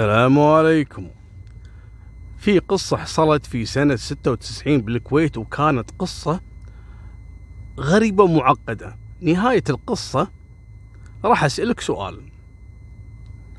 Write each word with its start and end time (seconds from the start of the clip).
السلام 0.00 0.38
عليكم. 0.38 1.10
في 2.36 2.58
قصة 2.58 2.96
حصلت 2.96 3.46
في 3.46 3.64
سنة 3.64 3.96
96 3.96 4.80
بالكويت 4.80 5.38
وكانت 5.38 5.90
قصة 5.98 6.40
غريبة 7.78 8.26
معقدة. 8.26 8.96
نهاية 9.20 9.64
القصة 9.70 10.30
راح 11.24 11.44
أسألك 11.44 11.80
سؤال. 11.80 12.22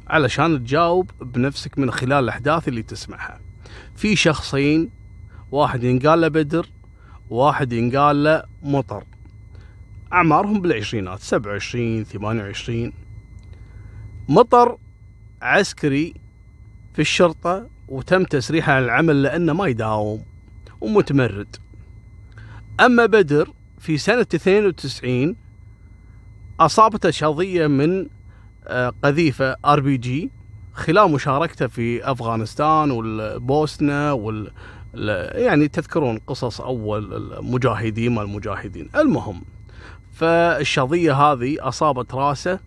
علشان 0.07 0.63
تجاوب 0.63 1.12
بنفسك 1.21 1.79
من 1.79 1.91
خلال 1.91 2.23
الأحداث 2.23 2.68
اللي 2.68 2.84
تسمعها. 2.84 3.42
في 3.96 4.16
شخصين 4.16 4.89
واحد 5.52 5.84
ينقال 5.84 6.21
له 6.21 6.28
بدر 6.28 6.70
واحد 7.30 7.73
ينقال 7.73 8.23
له 8.23 8.44
مطر. 8.64 9.04
أعمارهم 10.14 10.62
بالعشرينات 10.62 11.20
27 11.20 12.04
28 12.04 12.94
مطر 14.30 14.78
عسكري 15.42 16.20
في 16.94 17.02
الشرطة 17.02 17.68
وتم 17.88 18.23
تسريحه 18.23 18.73
عن 18.73 18.84
العمل 18.84 19.23
لأنه 19.23 19.54
ما 19.54 19.68
يداوم 19.68 20.23
ومتمرد. 20.82 21.55
أما 22.80 23.05
بدر 23.05 23.54
في 23.80 23.98
سنة 23.98 24.22
92 24.22 25.35
أصابته 26.59 27.09
شظية 27.12 27.68
من 27.68 28.08
آه، 28.68 28.94
قذيفة 29.04 29.55
آر 29.66 29.80
بي 29.80 29.98
جي 29.98 30.32
خلال 30.73 31.12
مشاركته 31.12 31.68
في 31.68 32.12
أفغانستان 32.12 32.91
والبوسنة 32.91 34.13
وال 34.13 34.52
يعني 35.34 35.68
تذكرون 35.68 36.18
قصص 36.27 36.62
أول 36.62 37.34
المجاهدين 37.34 38.12
ما 38.12 38.21
المجاهدين. 38.21 38.90
المهم 38.96 39.41
فالشظية 40.13 41.13
هذه 41.13 41.58
أصابت 41.60 42.13
رأسه 42.13 42.60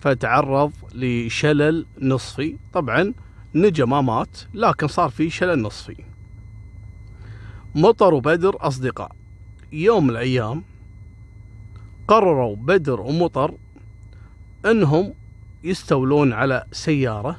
فتعرض 0.00 0.72
لشلل 0.94 1.86
نصفي. 2.00 2.56
طبعا 2.72 3.14
نجا 3.54 3.84
ما 3.84 4.00
مات 4.00 4.38
لكن 4.54 4.86
صار 4.86 5.08
في 5.08 5.30
شلل 5.30 5.62
نصفي. 5.62 5.96
مطر 7.74 8.14
وبدر 8.14 8.56
أصدقاء. 8.60 9.12
يوم 9.72 10.04
من 10.04 10.10
الأيام 10.10 10.62
قرروا 12.08 12.56
بدر 12.56 13.00
ومطر 13.00 13.54
أنهم 14.66 15.14
يستولون 15.64 16.32
على 16.32 16.64
سيارة 16.72 17.36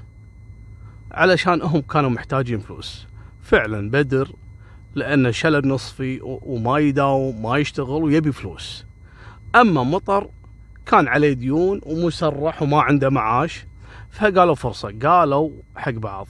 علشان 1.11 1.61
هم 1.61 1.81
كانوا 1.81 2.09
محتاجين 2.09 2.59
فلوس. 2.59 3.07
فعلا 3.41 3.91
بدر 3.91 4.31
لأنه 4.95 5.31
شلل 5.31 5.67
نصفي 5.67 6.19
وما 6.23 6.79
يداوم 6.79 7.43
ما 7.43 7.57
يشتغل 7.57 8.03
ويبي 8.03 8.31
فلوس. 8.31 8.85
أما 9.55 9.83
مطر 9.83 10.29
كان 10.85 11.07
عليه 11.07 11.33
ديون 11.33 11.81
ومسرح 11.85 12.61
وما 12.61 12.81
عنده 12.81 13.09
معاش. 13.09 13.65
فقالوا 14.11 14.55
فرصة. 14.55 14.99
قالوا 15.03 15.51
حق 15.75 15.91
بعض 15.91 16.27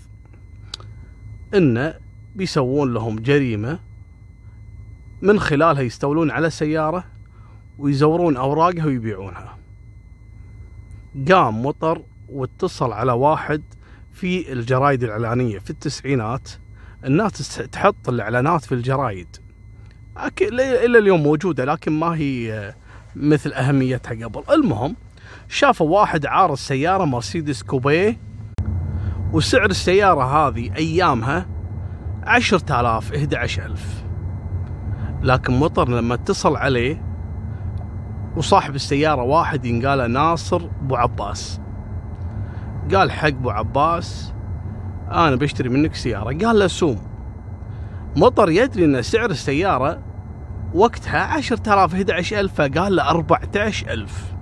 إنه 1.53 1.93
بيسوون 2.35 2.93
لهم 2.93 3.19
جريمة 3.19 3.79
من 5.21 5.39
خلالها 5.39 5.81
يستولون 5.81 6.31
على 6.31 6.49
سيارة 6.49 7.03
ويزورون 7.77 8.37
أوراقها 8.37 8.85
ويبيعونها. 8.85 9.57
قام 11.31 11.65
مطر 11.65 12.03
واتصل 12.29 12.91
على 12.91 13.11
واحد 13.11 13.61
في 14.11 14.53
الجرايد 14.53 15.03
الإعلانية 15.03 15.59
في 15.59 15.69
التسعينات. 15.69 16.49
الناس 17.05 17.55
تحط 17.71 18.09
الإعلانات 18.09 18.65
في 18.65 18.71
الجرايد. 18.71 19.27
إلى 20.41 20.99
اليوم 20.99 21.23
موجودة 21.23 21.65
لكن 21.65 21.91
ما 21.91 22.15
هي 22.15 22.75
مثل 23.15 23.53
أهميتها 23.53 24.25
قبل. 24.25 24.43
المهم 24.53 24.95
شافوا 25.47 25.99
واحد 25.99 26.25
عارض 26.25 26.55
سيارة 26.55 27.05
مرسيدس 27.05 27.63
كوبيه 27.63 28.17
وسعر 29.33 29.65
السيارة 29.65 30.23
هذه 30.23 30.75
أيامها 30.75 31.45
عشرة 32.23 32.79
آلاف 32.79 33.13
إحدى 33.13 33.37
ألف. 33.41 34.03
لكن 35.21 35.59
مطر 35.59 35.89
لما 35.89 36.13
اتصل 36.13 36.55
عليه 36.55 37.01
وصاحب 38.35 38.75
السيارة 38.75 39.21
واحد 39.21 39.65
ينقال 39.65 40.11
ناصر 40.11 40.61
أبو 40.81 40.95
عباس. 40.95 41.61
قال 42.93 43.11
حق 43.11 43.27
أبو 43.27 43.49
عباس 43.49 44.33
أنا 45.11 45.35
بشتري 45.35 45.69
منك 45.69 45.95
سيارة. 45.95 46.37
قال 46.45 46.59
له 46.59 46.67
سوم. 46.67 46.99
مطر 48.15 48.49
يدري 48.49 48.85
أن 48.85 49.01
سعر 49.01 49.29
السيارة 49.29 49.99
وقتها 50.73 51.19
عشرة 51.19 51.73
آلاف 51.73 51.93
11 51.93 52.39
ألف 52.39 52.53
فقال 52.53 52.95
له 52.95 53.09
14 53.09 53.89
ألف. 53.89 54.38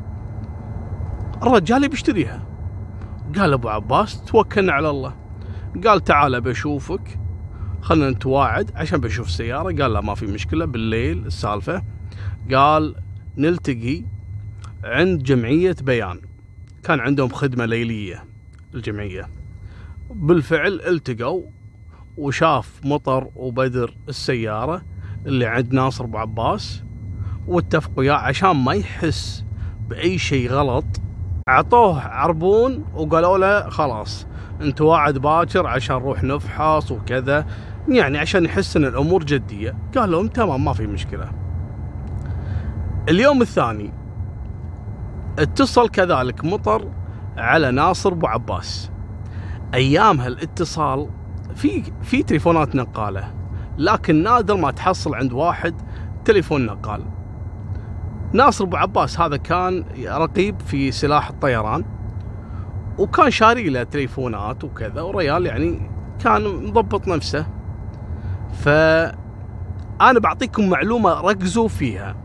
الرجال 1.44 1.90
بيشتريها 1.90 2.48
قال 3.36 3.53
أبو 3.53 3.70
عباس 3.70 4.24
توكلنا 4.24 4.74
على 4.74 4.90
الله. 4.90 5.16
قال 5.86 6.03
تعال 6.03 6.42
بشوفك 6.42 7.20
خلنا 7.81 8.09
نتواعد 8.09 8.72
عشان 8.75 9.00
بشوف 9.00 9.28
السيارة 9.28 9.64
قال 9.64 9.94
لا 9.94 10.02
ما 10.02 10.16
في 10.16 10.25
مشكلة. 10.25 10.66
بالليل 10.66 11.25
السالفة. 11.25 11.84
قال 12.53 12.96
نلتقي 13.38 14.03
عند 14.84 15.24
جمعية 15.24 15.75
بيان. 15.81 16.22
كان 16.84 17.00
عندهم 17.00 17.30
خدمة 17.30 17.66
ليلية 17.66 18.24
الجمعية. 18.74 19.30
بالفعل 20.09 20.81
التقوا 20.88 21.44
وشاف 22.18 22.80
مطر 22.84 23.30
وبدر 23.36 23.98
السيارة 24.09 24.81
اللي 25.25 25.46
عند 25.46 25.74
ناصر 25.74 26.04
أبو 26.04 26.18
عباس 26.18 26.84
واتفقوا 27.48 27.94
وياه 27.98 28.14
عشان 28.14 28.52
ما 28.52 28.74
يحس 28.74 29.46
بأي 29.90 30.18
شيء 30.18 30.50
غلط. 30.50 30.86
اعطوه 31.50 32.02
عربون 32.02 32.85
وقالوا 32.94 33.38
له 33.38 33.69
خلاص 33.69 34.28
انت 34.62 34.81
واعد 34.81 35.18
باكر 35.18 35.68
عشان 35.68 35.96
نروح 35.96 36.24
نفحص 36.24 36.91
وكذا. 36.91 37.46
يعني 37.88 38.18
عشان 38.18 38.46
يحس 38.46 38.78
ان 38.78 38.85
الأمور 38.85 39.24
جدية. 39.24 39.75
قال 39.97 40.12
لهم 40.12 40.28
تمام 40.28 40.66
ما 40.66 40.74
في 40.74 40.88
مشكلة. 40.88 41.31
اليوم 43.09 43.41
الثاني 43.41 43.94
اتصل 45.40 45.90
كذلك 45.90 46.46
مطر 46.46 46.91
على 47.38 47.72
ناصر 47.72 48.12
أبو 48.12 48.28
عباس. 48.28 48.91
ايامها 49.74 50.28
الاتصال 50.28 51.09
في 51.56 51.84
في 52.02 52.24
تليفونات 52.24 52.75
نقالة 52.75 53.34
لكن 53.78 54.24
نادر 54.24 54.57
ما 54.57 54.72
تحصل 54.72 55.16
عند 55.16 55.34
واحد 55.34 55.81
تليفون 56.25 56.66
نقال. 56.66 57.17
ناصر 58.34 58.64
أبو 58.64 58.78
عباس 58.78 59.20
هذا 59.20 59.38
كان 59.38 59.84
رقيب 60.08 60.60
في 60.60 60.92
سلاح 60.92 61.30
الطيران 61.30 61.86
وكان 62.98 63.32
شاري 63.32 63.70
له 63.70 63.84
تليفونات 63.84 64.64
وكذا 64.64 65.02
وريال 65.02 65.46
يعني 65.46 65.90
كان 66.24 66.44
مضبط 66.44 67.08
نفسه. 67.08 67.46
ف 68.54 68.70
أنا 70.02 70.20
بعطيكم 70.20 70.70
معلومة 70.70 71.22
ركزوا 71.22 71.68
فيها. 71.68 72.16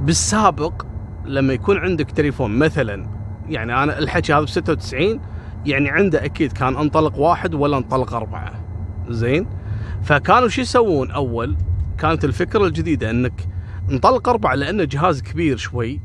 بالسابق 0.00 0.82
لما 1.24 1.52
يكون 1.52 1.78
عندك 1.78 2.10
تليفون 2.10 2.58
مثلا 2.58 3.06
يعني 3.48 3.82
أنا 3.82 3.98
الحكي 3.98 4.32
هذا 4.32 4.40
ب 4.40 4.48
96 4.48 5.20
يعني 5.66 5.90
عنده 5.90 6.24
أكيد 6.24 6.52
كان 6.52 6.76
انطلق 6.76 7.18
واحد 7.18 7.54
ولا 7.54 7.76
انطلق 7.76 8.14
أربعة. 8.14 8.52
زين؟ 9.08 9.46
فكانوا 10.02 10.48
شو 10.48 10.60
يسوون؟ 10.60 11.10
أول 11.10 11.56
كانت 11.98 12.24
الفكرة 12.24 12.66
الجديدة 12.66 13.10
إنك 13.10 13.48
انطلق 13.90 14.28
أربعة 14.28 14.54
لأنه 14.54 14.84
جهاز 14.84 15.22
كبير 15.22 15.56
شوي. 15.56 16.00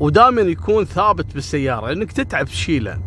ودائما 0.00 0.40
يكون 0.40 0.84
ثابت 0.84 1.34
بالسيارة 1.34 1.86
لأنك 1.86 2.12
تتعب 2.12 2.46
تشيله 2.46 3.00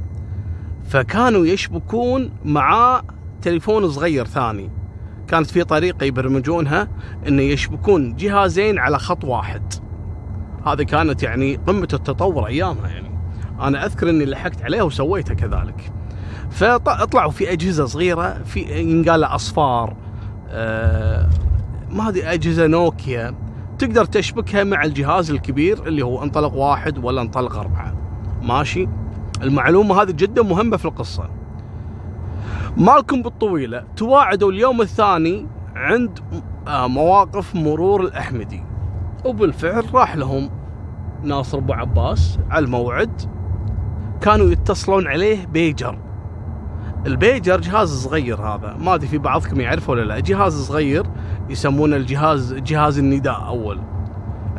فكانوا 0.89 1.45
يشبكون 1.45 2.31
مع 2.45 3.01
تليفون 3.41 3.89
صغير 3.89 4.25
ثاني. 4.25 4.69
كانت 5.27 5.47
في 5.47 5.63
طريقة 5.63 6.03
يبرمجونها 6.03 6.87
إنه 7.27 7.41
يشبكون 7.41 8.15
جهازين 8.15 8.79
على 8.79 8.99
خط 8.99 9.23
واحد. 9.23 9.73
هذه 10.65 10.83
كانت 10.83 11.23
يعني 11.23 11.55
قمة 11.55 11.87
التطور 11.93 12.47
أيامها 12.47 12.89
يعني. 12.89 13.19
أنا 13.59 13.85
أذكر 13.85 14.09
إني 14.09 14.25
لحقت 14.25 14.61
عليها 14.61 14.83
وسويتها 14.83 15.33
كذلك. 15.33 15.91
فطلعوا 16.51 17.31
في 17.31 17.51
أجهزة 17.51 17.85
صغيرة 17.85 18.43
في 18.43 18.59
ينقال 18.59 19.23
أصفار 19.23 19.97
آه 20.49 21.29
ما 21.91 22.09
هذه 22.09 22.33
أجهزة 22.33 22.67
نوكيا 22.67 23.35
تقدر 23.79 24.05
تشبكها 24.05 24.63
مع 24.63 24.83
الجهاز 24.83 25.31
الكبير 25.31 25.87
اللي 25.87 26.01
هو 26.01 26.23
انطلق 26.23 26.53
واحد 26.53 27.05
ولا 27.05 27.21
انطلق 27.21 27.55
أربعة. 27.57 27.95
ماشي؟ 28.41 28.87
المعلومة 29.41 30.01
هذه 30.01 30.11
جدا 30.11 30.43
مهمة 30.43 30.77
في 30.77 30.85
القصة. 30.85 31.29
مالكم 32.77 33.21
بالطويلة 33.21 33.83
تواعدوا 33.95 34.51
اليوم 34.51 34.81
الثاني 34.81 35.45
عند 35.75 36.19
آه، 36.67 36.87
مواقف 36.87 37.55
مرور 37.55 38.01
الأحمدي. 38.01 38.63
وبالفعل 39.25 39.83
راح 39.93 40.15
لهم 40.15 40.49
ناصر 41.23 41.57
أبو 41.57 41.73
عباس 41.73 42.39
على 42.49 42.65
الموعد. 42.65 43.21
كانوا 44.21 44.51
يتصلون 44.51 45.07
عليه 45.07 45.45
بيجر. 45.45 45.99
البيجر 47.05 47.61
جهاز 47.61 48.03
صغير 48.03 48.41
هذا 48.41 48.77
ما 48.79 48.93
أدري 48.95 49.07
في 49.07 49.17
بعضكم 49.17 49.61
يعرفه 49.61 49.91
ولا 49.91 50.01
لا. 50.01 50.19
جهاز 50.19 50.61
صغير 50.67 51.06
يسمونه 51.49 51.95
الجهاز 51.95 52.53
جهاز 52.53 52.99
النداء 52.99 53.47
أول. 53.47 53.79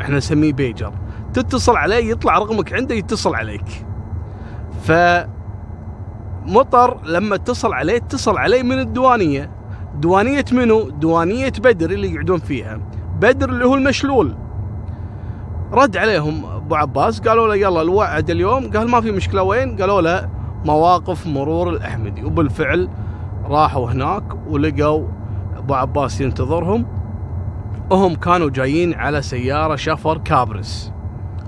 إحنا 0.01 0.17
نسميه 0.17 0.53
بيجر. 0.53 0.93
تتصل 1.35 1.77
عليه 1.77 2.11
يطلع 2.11 2.39
رقمك 2.39 2.73
عنده 2.73 2.95
يتصل 2.95 3.35
عليك. 3.35 3.87
ف 4.83 4.93
مطر 6.47 7.01
لما 7.07 7.35
اتصل 7.35 7.73
عليه 7.73 7.97
اتصل 7.97 8.39
عليه 8.39 8.63
من 8.63 8.79
الديوانية. 8.79 9.51
ديوانية 9.97 10.45
منو؟ 10.53 10.91
ديوانية 10.91 11.53
بدر 11.59 11.91
اللي 11.91 12.13
يقعدون 12.13 12.39
فيها. 12.39 12.81
بدر 13.21 13.49
اللي 13.49 13.67
هو 13.67 13.75
المشلول. 13.75 14.35
رد 15.73 15.97
عليهم 15.97 16.45
أبو 16.45 16.75
عباس 16.75 17.21
قالوا 17.21 17.49
له 17.49 17.55
يلا 17.55 17.83
الوعد 17.83 18.31
اليوم. 18.31 18.71
قال 18.71 18.91
ما 18.91 19.01
في 19.01 19.13
مشكلة 19.13 19.43
وين؟ 19.43 19.77
قالوا 19.77 20.01
له 20.01 20.29
مواقف 20.65 21.27
مرور 21.27 21.71
الأحمدي. 21.71 22.25
وبالفعل 22.25 22.89
راحوا 23.45 23.91
هناك 23.91 24.25
ولقوا 24.49 25.07
أبو 25.69 25.75
عباس 25.75 26.21
ينتظرهم. 26.21 26.87
وهم 27.91 28.15
كانوا 28.15 28.51
جايين 28.51 28.95
على 28.95 29.23
سيارة 29.23 29.77
شفر 29.77 30.19
Caprice 30.19 30.93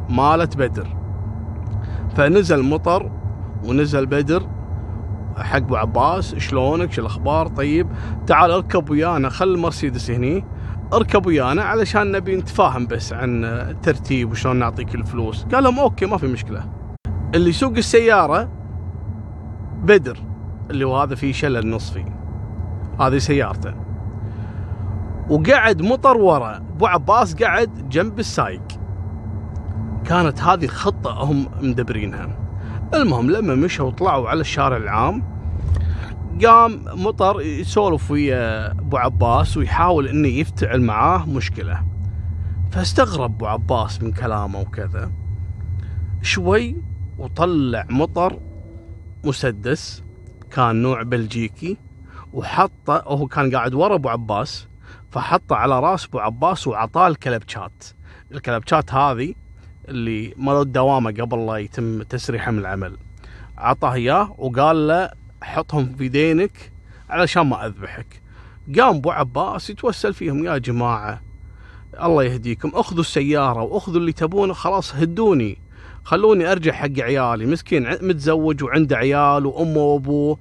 مالت 0.09 0.57
بدر. 0.57 0.87
فنزل 2.17 2.63
مطر 2.63 3.11
ونزل 3.65 4.07
بدر. 4.07 4.43
حق 5.39 5.57
أبو 5.57 5.77
عباس 5.77 6.35
شلونك؟ 6.35 6.93
شو 6.93 7.01
الأخبار؟ 7.01 7.49
طيب 7.49 7.89
تعال 8.27 8.51
اركب 8.51 8.91
ويانا 8.91 9.29
خل 9.29 9.49
المرسيدس 9.49 10.11
هني. 10.11 10.45
اركب 10.93 11.27
ويانا 11.27 11.63
علشان 11.63 12.13
نبي 12.13 12.37
نتفاهم 12.37 12.87
بس 12.87 13.13
عن 13.13 13.45
الترتيب 13.45 14.31
وشلون 14.31 14.57
نعطيك 14.57 14.95
الفلوس. 14.95 15.45
قال 15.45 15.65
لهم 15.65 15.79
okay 15.79 16.07
ما 16.07 16.17
في 16.17 16.27
مشكلة. 16.27 16.65
اللي 17.35 17.51
يسوق 17.51 17.77
السيارة 17.77 18.49
بدر 19.83 20.19
اللي 20.71 20.87
هو 20.87 21.01
هذا 21.01 21.15
فيه 21.15 21.33
شلل 21.33 21.71
نصفي. 21.71 22.05
هذه 23.01 23.19
سيارته. 23.19 23.75
وقعد 25.31 25.83
مطر 25.83 26.17
ورا. 26.17 26.57
أبو 26.57 26.87
عباس 26.87 27.35
قعد 27.35 27.89
جنب 27.89 28.19
السايق. 28.19 28.63
كانت 30.05 30.41
هذه 30.41 30.67
خطة 30.67 31.11
هم 31.11 31.49
مدبرينها. 31.63 32.39
المهم 32.95 33.31
لما 33.31 33.55
مشوا 33.55 33.87
وطلعوا 33.87 34.29
على 34.29 34.41
الشارع 34.41 34.77
العام 34.77 35.23
قام 36.45 36.85
مطر 36.95 37.41
يسولف 37.41 38.11
ويا 38.11 38.71
أبو 38.71 38.97
عباس 38.97 39.57
ويحاول 39.57 40.09
إنه 40.09 40.29
يفتعل 40.29 40.81
معاه 40.81 41.29
مشكلة. 41.29 41.85
فاستغرب 42.71 43.33
أبو 43.33 43.47
عباس 43.47 44.03
من 44.03 44.13
كلامه 44.13 44.61
وكذا. 44.61 45.13
شوي 46.23 46.77
وطلع 47.19 47.87
مطر 47.91 48.39
مسدس 49.25 50.05
كان 50.51 50.83
نوع 50.83 51.03
بلجيكي 51.03 51.77
وحطه 52.33 52.95
وهو 53.07 53.27
كان 53.27 53.55
قاعد 53.55 53.75
ورا 53.75 53.95
أبو 53.95 54.09
عباس. 54.09 54.70
فحطه 55.11 55.57
على 55.57 55.81
رأس 55.81 56.07
أبو 56.07 56.19
عباس 56.19 56.67
وعطاه 56.67 57.09
الكلبشات 57.09 57.85
الكلبشات 58.33 58.95
هذه 58.95 59.35
اللي 59.89 60.35
مالوا 60.37 60.63
الدوامة 60.63 61.11
قبل 61.11 61.47
لا 61.47 61.57
يتم 61.57 62.03
تسريحه 62.03 62.51
من 62.51 62.59
العمل. 62.59 62.97
عطاه 63.59 63.93
إياه 63.93 64.35
وقال 64.39 64.89
له 64.89 65.11
حطهم 65.43 65.95
في 65.97 66.09
دينك 66.09 66.73
علشان 67.11 67.43
ما 67.43 67.67
أذبحك. 67.67 68.23
قام 68.79 68.97
أبو 68.97 69.11
عباس 69.11 69.71
يتوسل 69.71 70.15
فيهم 70.15 70.45
يا 70.45 70.59
جماعة 70.59 71.21
الله 72.03 72.25
يهديكم 72.25 72.69
أخذوا 72.75 73.01
السيارة 73.01 73.63
وأخذوا 73.63 74.01
اللي 74.01 74.13
تبونه 74.13 74.53
خلاص 74.53 74.95
هدوني. 74.95 75.59
خلوني 76.05 76.53
أرجع 76.53 76.73
حق 76.73 76.99
عيالي 76.99 77.47
مسكين 77.47 77.89
متزوج 78.03 78.65
وعنده 78.65 78.97
عيال 78.97 79.47
وأمه 79.47 79.81
وأبوه. 79.81 80.39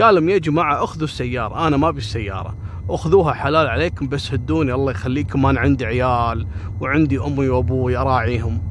قال 0.00 0.14
لهم 0.14 0.28
يا 0.28 0.38
جماعة 0.38 0.84
أخذوا 0.84 1.04
السيارة 1.04 1.66
أنا 1.66 1.76
ما 1.76 1.88
أبي 1.88 1.98
السيارة. 1.98 2.56
أخذوها 2.90 3.32
حلال 3.32 3.66
عليكم 3.66 4.08
بس 4.08 4.32
هدوني 4.32 4.72
الله 4.74 4.90
يخليكم. 4.90 5.46
أنا 5.46 5.60
عندي 5.60 5.86
عيال 5.86 6.46
وعندي 6.80 7.18
أمي 7.18 7.48
وأبوي 7.48 7.96
اراعيهم 7.96 8.62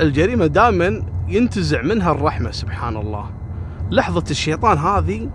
الجريمة 0.00 0.46
دائما 0.46 1.02
ينتزع 1.28 1.82
منها 1.82 2.12
الرحمة 2.12 2.50
سبحان 2.50 2.96
الله. 2.96 3.30
لحظة 3.90 4.24
الشيطان 4.30 4.78
هذه 4.78 5.30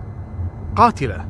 قاتلة. 0.76 1.26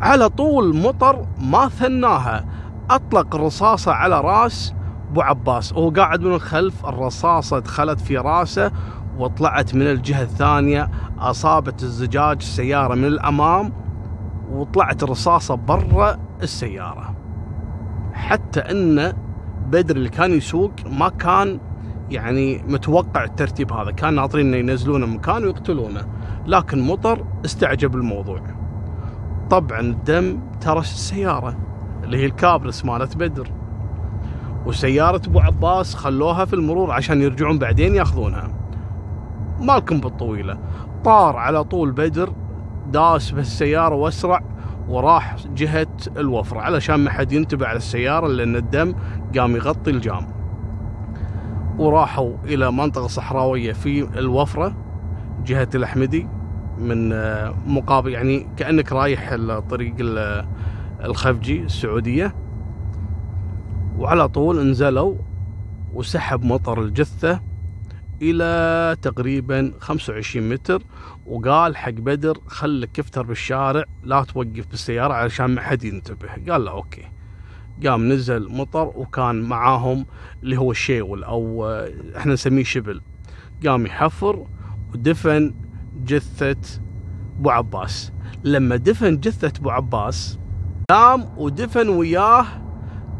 على 0.00 0.28
طول 0.28 0.76
مطر 0.76 1.26
ما 1.40 1.68
ثناها. 1.68 2.44
أطلق 2.90 3.34
الرصاصه 3.34 3.92
على 3.92 4.20
راس 4.20 4.74
أبو 5.10 5.20
عباس. 5.20 5.72
وهو 5.72 5.90
قاعد 5.90 6.20
من 6.20 6.32
الخلف 6.32 6.86
الرصاصة 6.86 7.58
دخلت 7.58 8.00
في 8.00 8.16
راسه 8.16 8.72
وطلعت 9.18 9.74
من 9.74 9.82
الجهة 9.82 10.22
الثانية 10.22 10.90
أصابت 11.18 11.82
الزجاج 11.82 12.36
السياره 12.40 12.94
من 12.94 13.04
الأمام. 13.04 13.87
وطلعت 14.52 15.02
الرصاصه 15.02 15.54
برا 15.54 16.18
السيارة. 16.42 17.14
حتى 18.12 18.60
أن 18.60 19.12
بدر 19.66 19.96
اللي 19.96 20.08
كان 20.08 20.32
يسوق 20.32 20.72
ما 20.90 21.08
كان 21.08 21.60
يعني 22.10 22.62
متوقع 22.68 23.24
الترتيب 23.24 23.72
هذا. 23.72 23.90
كان 23.90 24.14
ناطرين 24.14 24.46
إنه 24.46 24.56
ينزلونه 24.56 25.06
مكان 25.06 25.44
ويقتلونه. 25.44 26.06
لكن 26.46 26.80
مطر 26.80 27.24
استعجب 27.44 27.94
الموضوع. 27.94 28.40
طبعا 29.50 29.80
الدم 29.80 30.38
ترس 30.60 30.92
السيارة 30.92 31.56
اللي 32.04 32.16
هي 32.16 32.26
الكابرس 32.26 32.84
مالت 32.84 33.16
بدر. 33.16 33.50
وسيارة 34.66 35.22
أبو 35.26 35.40
عباس 35.40 35.94
خلوها 35.94 36.44
في 36.44 36.54
المرور 36.54 36.90
عشان 36.92 37.22
يرجعون 37.22 37.58
بعدين 37.58 37.94
يأخذونها. 37.94 38.48
مالكم 39.60 40.00
بالطويلة. 40.00 40.58
طار 41.04 41.36
على 41.36 41.64
طول 41.64 41.92
بدر 41.92 42.32
داس 42.92 43.30
بالسيارة 43.30 43.94
واسرع 43.94 44.40
وراح 44.88 45.36
جهة 45.46 45.86
الوفرة 46.16 46.60
علشان 46.60 46.96
ما 46.96 47.10
حد 47.10 47.32
ينتبه 47.32 47.66
على 47.66 47.76
السيارة 47.76 48.26
لأن 48.26 48.56
الدم 48.56 48.94
قام 49.38 49.56
يغطي 49.56 49.90
الجام. 49.90 50.26
وراحوا 51.78 52.32
إلى 52.44 52.72
منطقة 52.72 53.06
صحراوية 53.06 53.72
في 53.72 54.18
الوفرة 54.18 54.76
جهة 55.44 55.68
الأحمدي 55.74 56.28
من 56.78 57.08
مقابل 57.66 58.12
يعني 58.12 58.46
كأنك 58.56 58.92
رايح 58.92 59.32
الطريق 59.32 59.94
الخفجي 61.04 61.62
السعودية. 61.62 62.34
وعلى 63.98 64.28
طول 64.28 64.70
نزلوا 64.70 65.14
وسحب 65.94 66.44
مطر 66.44 66.80
الجثة. 66.82 67.40
إلى 68.22 68.96
تقريبا 69.02 69.72
25 69.80 70.48
متر 70.48 70.82
وقال 71.26 71.76
حق 71.76 71.90
بدر 71.90 72.38
خلك 72.46 72.92
كفتر 72.92 73.22
بالشارع 73.22 73.84
لا 74.02 74.22
توقف 74.22 74.66
بالسيارة 74.70 75.14
علشان 75.14 75.46
ما 75.46 75.60
حد 75.60 75.84
ينتبه. 75.84 76.28
قال 76.52 76.64
له 76.64 76.70
أوكي. 76.70 77.04
قام 77.86 78.08
نزل 78.12 78.48
مطر 78.52 78.92
وكان 78.96 79.42
معاهم 79.42 80.06
اللي 80.42 80.56
هو 80.58 80.70
الشيول 80.70 81.24
أو 81.24 81.66
إحنا 82.16 82.32
نسميه 82.32 82.64
شبل. 82.64 83.00
قام 83.66 83.86
يحفر 83.86 84.46
ودفن 84.94 85.54
جثة 86.04 86.80
أبو 87.38 87.50
عباس. 87.50 88.12
لما 88.44 88.76
دفن 88.76 89.20
جثة 89.20 89.52
أبو 89.60 89.70
عباس 89.70 90.38
قام 90.90 91.28
ودفن 91.36 91.88
وياه 91.88 92.46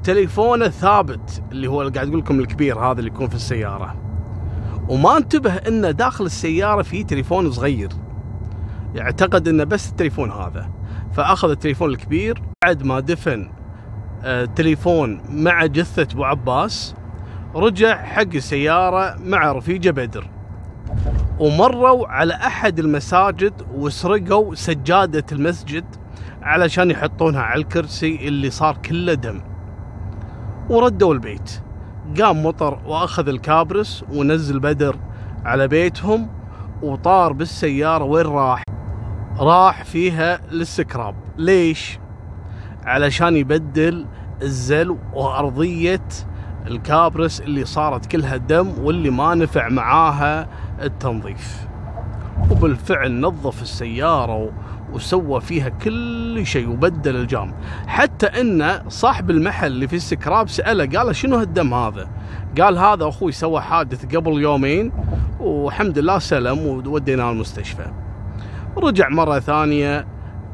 تليفونه 0.05 0.69
ثابت 0.69 1.43
اللي 1.53 1.67
هو 1.67 1.83
اللي 1.83 1.93
قاعد 1.93 2.09
أقول 2.09 2.21
لكم 2.21 2.41
الكبير 2.41 2.79
هذا 2.79 2.99
اللي 2.99 3.11
يكون 3.11 3.29
في 3.29 3.35
السيارة. 3.35 4.08
وما 4.89 5.17
انتبه 5.17 5.55
انه 5.55 5.91
داخل 5.91 6.25
السيارة 6.25 6.83
في 6.83 7.05
تليفون 7.05 7.51
صغير. 7.51 7.89
يعتقد 8.95 9.49
إنه 9.49 9.65
بس 9.65 9.91
التليفون 9.91 10.31
هذا. 10.31 10.71
فأخذ 11.13 11.51
التليفون 11.51 11.91
الكبير 11.91 12.43
بعد 12.65 12.83
ما 12.83 13.01
دفن 13.01 13.51
آه، 14.25 14.49
مع 15.29 15.67
جثة 15.67 16.03
أبو 16.13 16.25
عباس 16.25 16.95
رجع 17.55 18.05
حق 18.05 18.35
السيارة 18.35 19.17
مع 19.25 19.53
رفيجه 19.53 19.91
بدر. 19.91 20.31
ومروا 21.39 22.09
على 22.09 22.35
أحد 22.35 22.79
المساجد 22.79 23.53
وسرقوا 23.75 24.55
سجادة 24.55 25.25
المسجد 25.33 25.85
علشان 26.43 26.91
يحطونها 26.91 27.41
على 27.41 27.61
الكرسي 27.61 28.29
اللي 28.29 28.51
صار 28.51 28.77
كله 28.77 29.15
دم. 29.15 29.41
وردوا 30.71 31.15
البيت. 31.15 31.63
قام 32.17 32.47
مطر 32.47 32.79
وأخذ 32.87 33.29
الكابرس 33.29 34.05
ونزل 34.13 34.61
بدر 34.61 34.97
على 35.45 35.69
بيتهم 35.69 36.29
وطار 36.83 37.33
بالسيارة 37.33 38.05
وين 38.05 38.27
راح؟ 38.27 38.63
راح 39.39 39.85
فيها 39.85 40.41
للسكراب. 40.51 41.15
ليش؟ 41.37 41.99
علشان 42.85 43.37
يبدل 43.37 44.07
الزل 44.43 44.97
وأرضية 45.13 46.09
الكابرس 46.67 47.41
اللي 47.41 47.65
صارت 47.65 48.07
كلها 48.07 48.37
دم 48.37 48.73
واللي 48.83 49.11
ما 49.11 49.35
نفع 49.35 49.69
معاها 49.69 50.49
التنظيف. 50.83 51.69
وبالفعل 52.51 53.21
نظف 53.21 53.63
السيارة 53.63 54.51
وسوى 54.93 55.41
فيها 55.41 55.69
كل 55.69 56.47
شيء 56.47 56.69
وبدل 56.69 57.17
الجام 57.17 57.55
حتى 57.87 58.27
إن 58.27 58.81
صاحب 58.89 59.31
المحل 59.31 59.67
اللي 59.67 59.89
في 59.89 59.97
السكراب 59.97 60.49
سأله 60.49 60.99
قال 60.99 61.17
شنو 61.17 61.37
هالدم 61.37 61.75
هذا؟ 61.75 62.09
قال 62.61 62.79
هذا 62.79 63.09
أخوي 63.09 63.33
سوى 63.33 63.61
حادث 63.61 64.17
قبل 64.17 64.43
يومين 64.43 64.93
والحمد 65.41 65.99
لله 65.99 66.19
سلم 66.19 66.59
ووديناه 66.59 67.31
المستشفى. 67.31 67.87
رجع 68.77 69.09
مرة 69.09 69.39
ثانية 69.39 70.07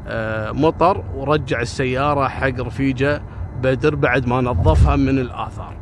آه، 0.07 0.51
مطر 0.51 1.03
ورجع 1.15 1.61
السيارة 1.61 2.27
حق 2.27 2.59
رفيجة 2.59 3.21
بدر 3.61 3.95
بعد 3.95 4.27
ما 4.27 4.41
نظفها 4.41 4.95
من 4.95 5.19
الآثار. 5.19 5.75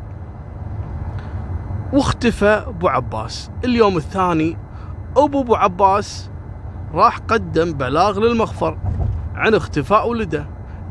واختفى 1.94 2.64
أبو 2.68 2.88
عباس. 2.88 3.52
اليوم 3.66 3.98
الثاني 3.98 4.58
أبو 5.18 5.42
أبو 5.42 5.56
عباس 5.56 6.30
راح 6.94 7.18
قدم 7.18 7.74
بلاغ 7.74 8.20
للمخفر 8.20 8.78
عن 9.36 9.54
اختفاء 9.54 10.10
ولده. 10.10 10.46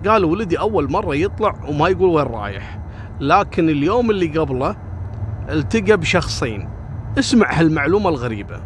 قال 0.06 0.24
ولدي 0.24 0.58
أول 0.58 0.90
مرة 0.90 1.14
يطلع 1.14 1.54
وما 1.68 1.88
يقول 1.88 2.10
وين 2.10 2.26
رايح. 2.26 2.78
لكن 3.20 3.68
اليوم 3.68 4.10
اللي 4.10 4.38
قبله 4.38 4.76
التقى 5.50 5.96
بشخصين. 5.96 6.68
اسمع 7.18 7.52
هالمعلومة 7.52 8.08
الغريبة. 8.08 8.60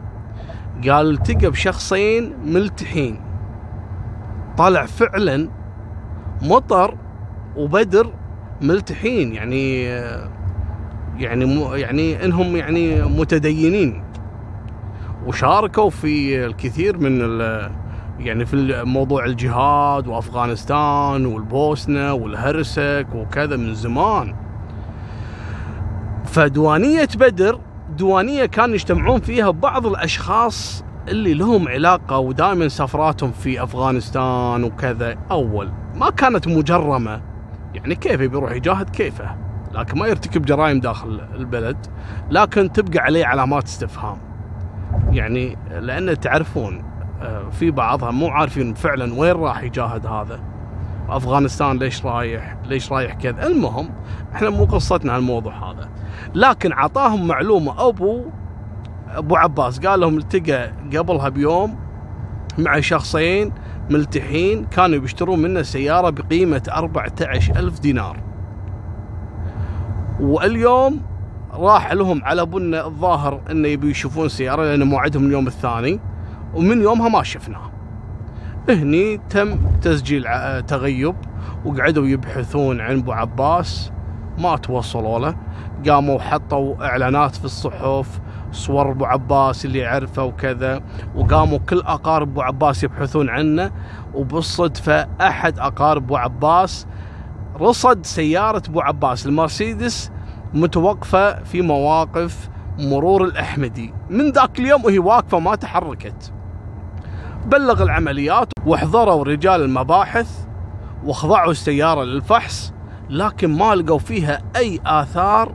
قال 0.88 1.10
التقى 1.10 1.50
بشخصين 1.50 2.34
ملتحين. 2.44 3.20
طالع 4.56 4.86
فعلا 4.86 5.48
مطر 6.42 6.96
وبدر 7.56 8.12
ملتحين 8.62 9.34
يعني 9.34 9.82
يعني 11.18 11.60
يعني 11.80 12.24
إنهم 12.24 12.56
يعني 12.56 13.02
متدينين. 13.02 14.04
وشاركوا 15.26 15.90
في 15.90 16.46
الكثير 16.46 16.98
من 16.98 17.20
يعني 18.18 18.46
في 18.46 18.82
موضوع 18.86 19.24
الجهاد 19.24 20.06
وأفغانستان 20.06 21.26
والبوسنة 21.26 22.12
والهرسك 22.12 23.06
وكذا 23.14 23.56
من 23.56 23.74
زمان. 23.74 24.34
فديوانية 26.24 27.08
بدر 27.16 27.60
ديوانية 27.96 28.46
كانوا 28.46 28.74
يجتمعون 28.74 29.20
فيها 29.20 29.50
بعض 29.50 29.86
الأشخاص 29.86 30.84
اللي 31.08 31.34
لهم 31.34 31.68
علاقة 31.68 32.18
ودائما 32.18 32.68
سفراتهم 32.68 33.32
في 33.32 33.62
أفغانستان 33.62 34.64
وكذا. 34.64 35.16
أول 35.30 35.72
ما 35.94 36.10
كانت 36.10 36.48
مجرمة. 36.48 37.22
يعني 37.74 37.94
كيف 37.94 38.20
بيروح 38.20 38.52
يجاهد؟ 38.52 38.90
كيفه؟ 38.90 39.36
لكن 39.72 39.98
ما 39.98 40.06
يرتكب 40.06 40.44
جرائم 40.44 40.80
داخل 40.80 41.20
البلد 41.34 41.76
لكن 42.30 42.72
تبقى 42.72 42.98
عليه 42.98 43.26
علامات 43.26 43.64
استفهام. 43.64 44.25
يعني 45.10 45.58
لأن 45.70 46.20
تعرفون 46.20 46.84
آه، 47.22 47.50
في 47.50 47.70
بعضها 47.70 48.10
مو 48.10 48.28
عارفين 48.28 48.74
فعلا 48.74 49.14
وين 49.14 49.32
راح 49.32 49.62
يجاهد 49.62 50.06
هذا. 50.06 50.40
أفغانستان 51.08 51.78
ليش 51.78 52.06
رايح 52.06 52.56
ليش 52.66 52.92
رايح 52.92 53.14
كذا. 53.14 53.46
المهم 53.46 53.88
إحنا 54.34 54.50
مو 54.50 54.64
قصتنا 54.64 55.16
الموضوع 55.16 55.70
هذا. 55.70 55.88
لكن 56.34 56.72
عطاهم 56.72 57.26
معلومة. 57.26 57.88
أبو 57.88 58.24
أبو 59.08 59.36
عباس 59.36 59.80
قال 59.80 60.00
لهم 60.00 60.18
التقى 60.18 60.72
قبلها 60.96 61.28
بيوم 61.28 61.78
مع 62.58 62.80
شخصين 62.80 63.52
ملتحين 63.90 64.64
كانوا 64.64 64.98
بيشترون 64.98 65.38
منه 65.38 65.62
سيارة 65.62 66.10
بقيمة 66.10 66.62
14 66.68 67.56
ألف 67.56 67.80
دينار. 67.80 68.16
واليوم 70.20 71.00
راح 71.56 71.92
لهم 71.92 72.24
على 72.24 72.46
بنا 72.46 72.86
الظاهر 72.86 73.40
انه 73.50 73.68
يبي 73.68 73.90
يشوفون 73.90 74.28
سيارة 74.28 74.64
لأن 74.64 74.82
موعدهم 74.82 75.26
اليوم 75.26 75.46
الثاني 75.46 76.00
ومن 76.54 76.82
يومها 76.82 77.08
ما 77.08 77.22
شفناه. 77.22 77.70
هني 78.68 79.20
تم 79.30 79.58
تسجيل 79.82 80.24
تغيب 80.66 81.14
وقعدوا 81.64 82.06
يبحثون 82.06 82.80
عن 82.80 82.98
أبو 82.98 83.12
عباس 83.12 83.92
ما 84.38 84.56
توصلوا 84.56 85.18
له. 85.18 85.36
قاموا 85.88 86.20
حطوا 86.20 86.86
إعلانات 86.86 87.36
في 87.36 87.44
الصحف 87.44 88.20
صور 88.52 88.90
أبو 88.90 89.04
عباس 89.04 89.64
اللي 89.64 89.78
يعرفه 89.78 90.24
وكذا 90.24 90.82
وقاموا 91.14 91.58
كل 91.58 91.80
أقارب 91.80 92.28
أبو 92.28 92.42
عباس 92.42 92.84
يبحثون 92.84 93.30
عنه. 93.30 93.70
وبالصدفة 94.14 95.08
أحد 95.20 95.58
أقارب 95.58 96.04
أبو 96.04 96.16
عباس 96.16 96.86
رصد 97.60 98.06
سيارة 98.06 98.62
أبو 98.68 98.80
عباس 98.80 99.26
المرسيدس 99.26 100.10
متوقفة 100.54 101.42
في 101.42 101.62
مواقف 101.62 102.48
مرور 102.78 103.24
الأحمدي. 103.24 103.94
من 104.10 104.30
ذاك 104.30 104.58
اليوم 104.58 104.84
وهي 104.84 104.98
واقفة 104.98 105.38
ما 105.38 105.54
تحركت. 105.54 106.32
بلغ 107.46 107.82
العمليات 107.82 108.48
واحضروا 108.66 109.24
رجال 109.24 109.62
المباحث 109.62 110.46
وخضعوا 111.04 111.50
السيارة 111.50 112.04
للفحص 112.04 112.72
لكن 113.10 113.58
ما 113.58 113.74
لقوا 113.74 113.98
فيها 113.98 114.42
أي 114.56 114.80
آثار 114.86 115.54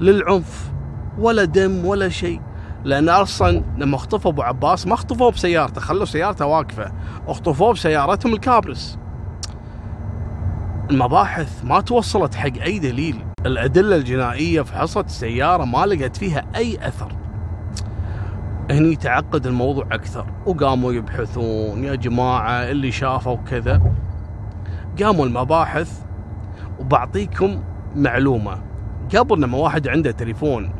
للعنف 0.00 0.72
ولا 1.18 1.44
دم 1.44 1.84
ولا 1.84 2.08
شيء. 2.08 2.40
لأن 2.84 3.08
أصلا 3.08 3.64
لما 3.78 3.96
اخطفوا 3.96 4.30
أبو 4.30 4.42
عباس 4.42 4.86
ما 4.86 4.94
اخطفوه 4.94 5.30
بسيارته 5.30 5.80
خلوا 5.80 6.04
سيارته 6.04 6.46
واقفة. 6.46 6.92
اخطفوه 7.26 7.72
بسيارتهم 7.72 8.32
الكابرس. 8.32 8.98
المباحث 10.90 11.64
ما 11.64 11.80
توصلت 11.80 12.34
حق 12.34 12.62
أي 12.62 12.78
دليل. 12.78 13.33
الأدلة 13.46 13.96
الجنائية 13.96 14.62
فحصت 14.62 15.06
السيارة 15.06 15.64
ما 15.64 15.86
لقت 15.86 16.16
فيها 16.16 16.44
أي 16.56 16.88
أثر. 16.88 17.12
هني 18.70 18.96
تعقد 18.96 19.46
الموضوع 19.46 19.84
أكثر. 19.92 20.26
وقاموا 20.46 20.92
يبحثون 20.92 21.84
يا 21.84 21.94
جماعة 21.94 22.50
اللي 22.50 22.92
شافوا 22.92 23.36
كذا. 23.36 23.82
قاموا 25.02 25.26
المباحث 25.26 26.02
وبعطيكم 26.78 27.62
معلومة. 27.96 28.62
قبل 29.16 29.42
لما 29.42 29.58
واحد 29.58 29.88
عنده 29.88 30.10
تليفون 30.10 30.72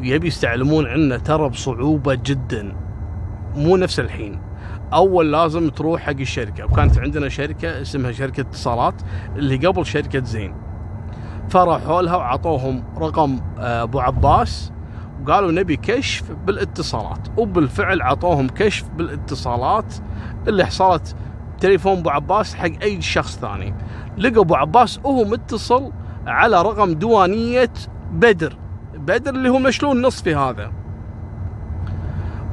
ويبي 0.00 0.26
يستعلمون 0.26 0.86
عنه 0.86 1.16
ترى 1.16 1.48
بصعوبة 1.48 2.14
جدا. 2.14 2.76
مو 3.56 3.76
نفس 3.76 4.00
الحين. 4.00 4.40
أول 4.92 5.32
لازم 5.32 5.68
تروح 5.68 6.00
حق 6.00 6.20
الشركة. 6.20 6.64
وكانت 6.64 6.98
عندنا 6.98 7.28
شركة 7.28 7.82
اسمها 7.82 8.12
شركة 8.12 8.40
اتصالات 8.40 9.02
اللي 9.36 9.56
قبل 9.56 9.86
شركة 9.86 10.24
زين. 10.24 10.54
فراحوا 11.52 12.02
لها 12.02 12.16
وعطوهم 12.16 12.84
رقم 12.98 13.40
آه، 13.58 13.82
أبو 13.82 14.00
عباس. 14.00 14.72
وقالوا 15.22 15.52
نبي 15.52 15.76
كشف 15.76 16.32
بالاتصالات. 16.46 17.28
وبالفعل 17.36 18.02
عطوهم 18.02 18.48
كشف 18.48 18.88
بالاتصالات 18.88 19.94
اللي 20.48 20.66
حصلت 20.66 21.16
تليفون 21.60 21.98
أبو 21.98 22.10
عباس 22.10 22.54
حق 22.54 22.82
أي 22.82 23.00
شخص 23.02 23.38
ثاني. 23.38 23.74
لقوا 24.18 24.42
أبو 24.42 24.54
عباس 24.54 24.98
وهو 24.98 25.24
متصل 25.24 25.92
على 26.26 26.62
رقم 26.62 26.94
ديوانيه 26.94 27.72
بدر. 28.12 28.56
بدر 28.94 29.30
اللي 29.30 29.48
هو 29.48 29.58
مشلول 29.58 30.00
نصفي 30.00 30.34
هذا. 30.34 30.72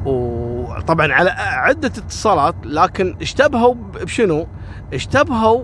وطبعا 0.05 1.13
على 1.13 1.29
عدة 1.37 1.87
اتصالات 1.87 2.55
لكن 2.63 3.15
اشتبهوا 3.21 3.73
بشنو؟ 3.73 4.47
اشتبهوا 4.93 5.63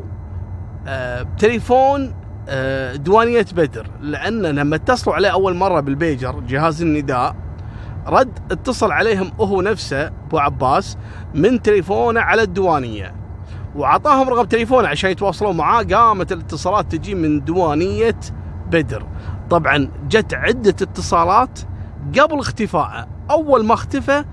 آه 0.88 1.22
بتليفون 1.22 2.25
آه 2.50 2.96
ديوانية 2.96 3.46
بدر. 3.56 3.88
لأن 4.02 4.42
لما 4.42 4.76
اتصلوا 4.76 5.16
عليه 5.16 5.30
أول 5.30 5.56
مرة 5.56 5.80
بالبيجر 5.80 6.40
جهاز 6.40 6.82
النداء 6.82 7.36
رد 8.08 8.40
اتصل 8.52 8.92
عليهم 8.92 9.32
هو 9.40 9.62
نفسه 9.62 10.08
أبو 10.08 10.38
عباس 10.38 10.98
من 11.34 11.62
تليفونه 11.62 12.22
على 12.22 12.42
الديوانيه 12.42 13.16
وعطاهم 13.76 14.30
رقم 14.30 14.44
تليفونه 14.44 14.88
عشان 14.88 15.12
يتواصلون 15.12 15.58
معاه. 15.58 15.84
قامت 15.84 16.32
الاتصالات 16.32 16.92
تجي 16.92 17.16
من 17.16 17.44
ديوانيه 17.44 18.20
بدر. 18.72 19.06
طبعا 19.50 19.90
جت 20.10 20.34
عدة 20.34 20.70
اتصالات 20.70 21.60
قبل 22.20 22.40
اختفائه. 22.40 23.08
أول 23.32 23.66
ما 23.66 23.74
اختفى 23.74 24.24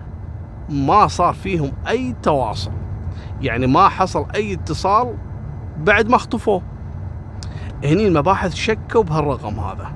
ما 0.68 1.06
صار 1.06 1.34
فيهم 1.34 1.72
أي 1.88 2.14
تواصل. 2.22 2.70
يعني 3.40 3.66
ما 3.66 3.88
حصل 3.88 4.26
أي 4.34 4.52
اتصال 4.52 5.16
بعد 5.78 6.08
ما 6.08 6.16
اختفوه. 6.16 6.62
هني 7.84 8.06
المباحث 8.06 8.54
شكوا 8.54 9.02
بهالرقم 9.02 9.60
هذا. 9.60 9.92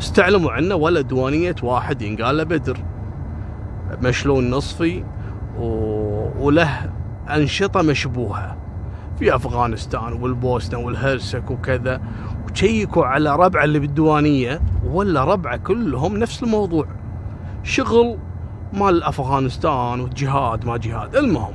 استعلموا 0.00 0.52
عنه 0.52 0.74
ولا 0.74 1.00
دوانية 1.00 1.54
واحد 1.62 2.02
ينقال 2.02 2.36
له 2.36 2.44
بدر. 2.44 2.78
مشلون 4.02 4.50
نصفي 4.50 5.04
و... 5.58 5.64
وله 6.38 6.90
أنشطة 7.30 7.82
مشبوهة. 7.82 8.56
في 9.18 9.34
أفغانستان 9.34 10.12
والبوسنة 10.12 10.78
والهرسك 10.78 11.50
وكذا. 11.50 12.00
وشيكوا 12.50 13.04
على 13.04 13.36
ربعه 13.36 13.64
اللي 13.64 13.78
بالديوانيه 13.78 14.60
ولا 14.90 15.24
ربعه 15.24 15.56
كلهم 15.56 16.16
نفس 16.16 16.42
الموضوع. 16.42 16.86
شغل 17.62 18.18
مال 18.72 19.02
أفغانستان 19.02 20.00
وجهاد 20.00 20.66
ما 20.66 20.76
جهاد. 20.76 21.16
المهم 21.16 21.54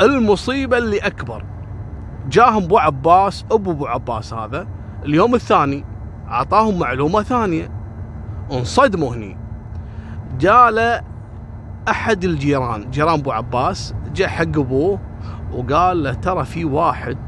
المصيبة 0.00 0.78
اللي 0.78 0.98
أكبر. 0.98 1.44
جاهم 2.28 2.64
أبو 2.64 2.78
عباس 2.78 3.44
أبو 3.52 3.70
أبو 3.70 3.86
عباس 3.86 4.34
هذا 4.34 4.66
اليوم 5.04 5.34
الثاني 5.34 5.84
أعطاهم 6.28 6.78
معلومة 6.78 7.22
ثانية. 7.22 7.70
انصدموا 8.52 9.14
هني. 9.14 9.36
جاء 10.38 11.04
أحد 11.88 12.24
الجيران 12.24 12.90
جيران 12.90 13.18
أبو 13.18 13.32
عباس 13.32 13.94
جاء 14.14 14.28
حق 14.28 14.42
أبوه 14.42 14.98
وقال 15.52 16.02
له 16.02 16.12
ترى 16.12 16.44
في 16.44 16.64
واحد 16.64 17.18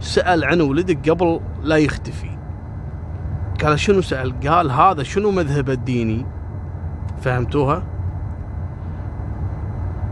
سأل 0.00 0.44
عن 0.44 0.60
ولدك 0.60 1.10
قبل 1.10 1.40
لا 1.62 1.76
يختفي. 1.76 2.38
قال 3.62 3.80
شنو 3.80 4.00
سأل؟ 4.00 4.40
قال 4.48 4.70
هذا 4.70 5.02
شنو 5.02 5.30
مذهبه 5.30 5.72
الديني؟ 5.72 6.26
فهمتوها؟ 7.20 7.82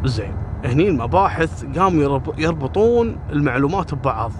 زين. 0.04 0.50
هني 0.64 0.88
المباحث 0.88 1.64
قاموا 1.78 2.20
يربطون 2.38 3.18
المعلومات 3.32 3.94
ببعض. 3.94 4.32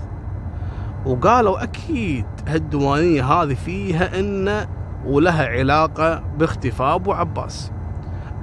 وقالوا 1.07 1.63
أكيد 1.63 2.27
هالديوانية 2.49 3.25
هذه 3.25 3.55
فيها 3.55 4.21
إن 4.21 4.67
ولها 5.07 5.47
علاقة 5.47 6.23
باختفاء 6.39 6.95
أبو 6.95 7.13
عباس. 7.13 7.73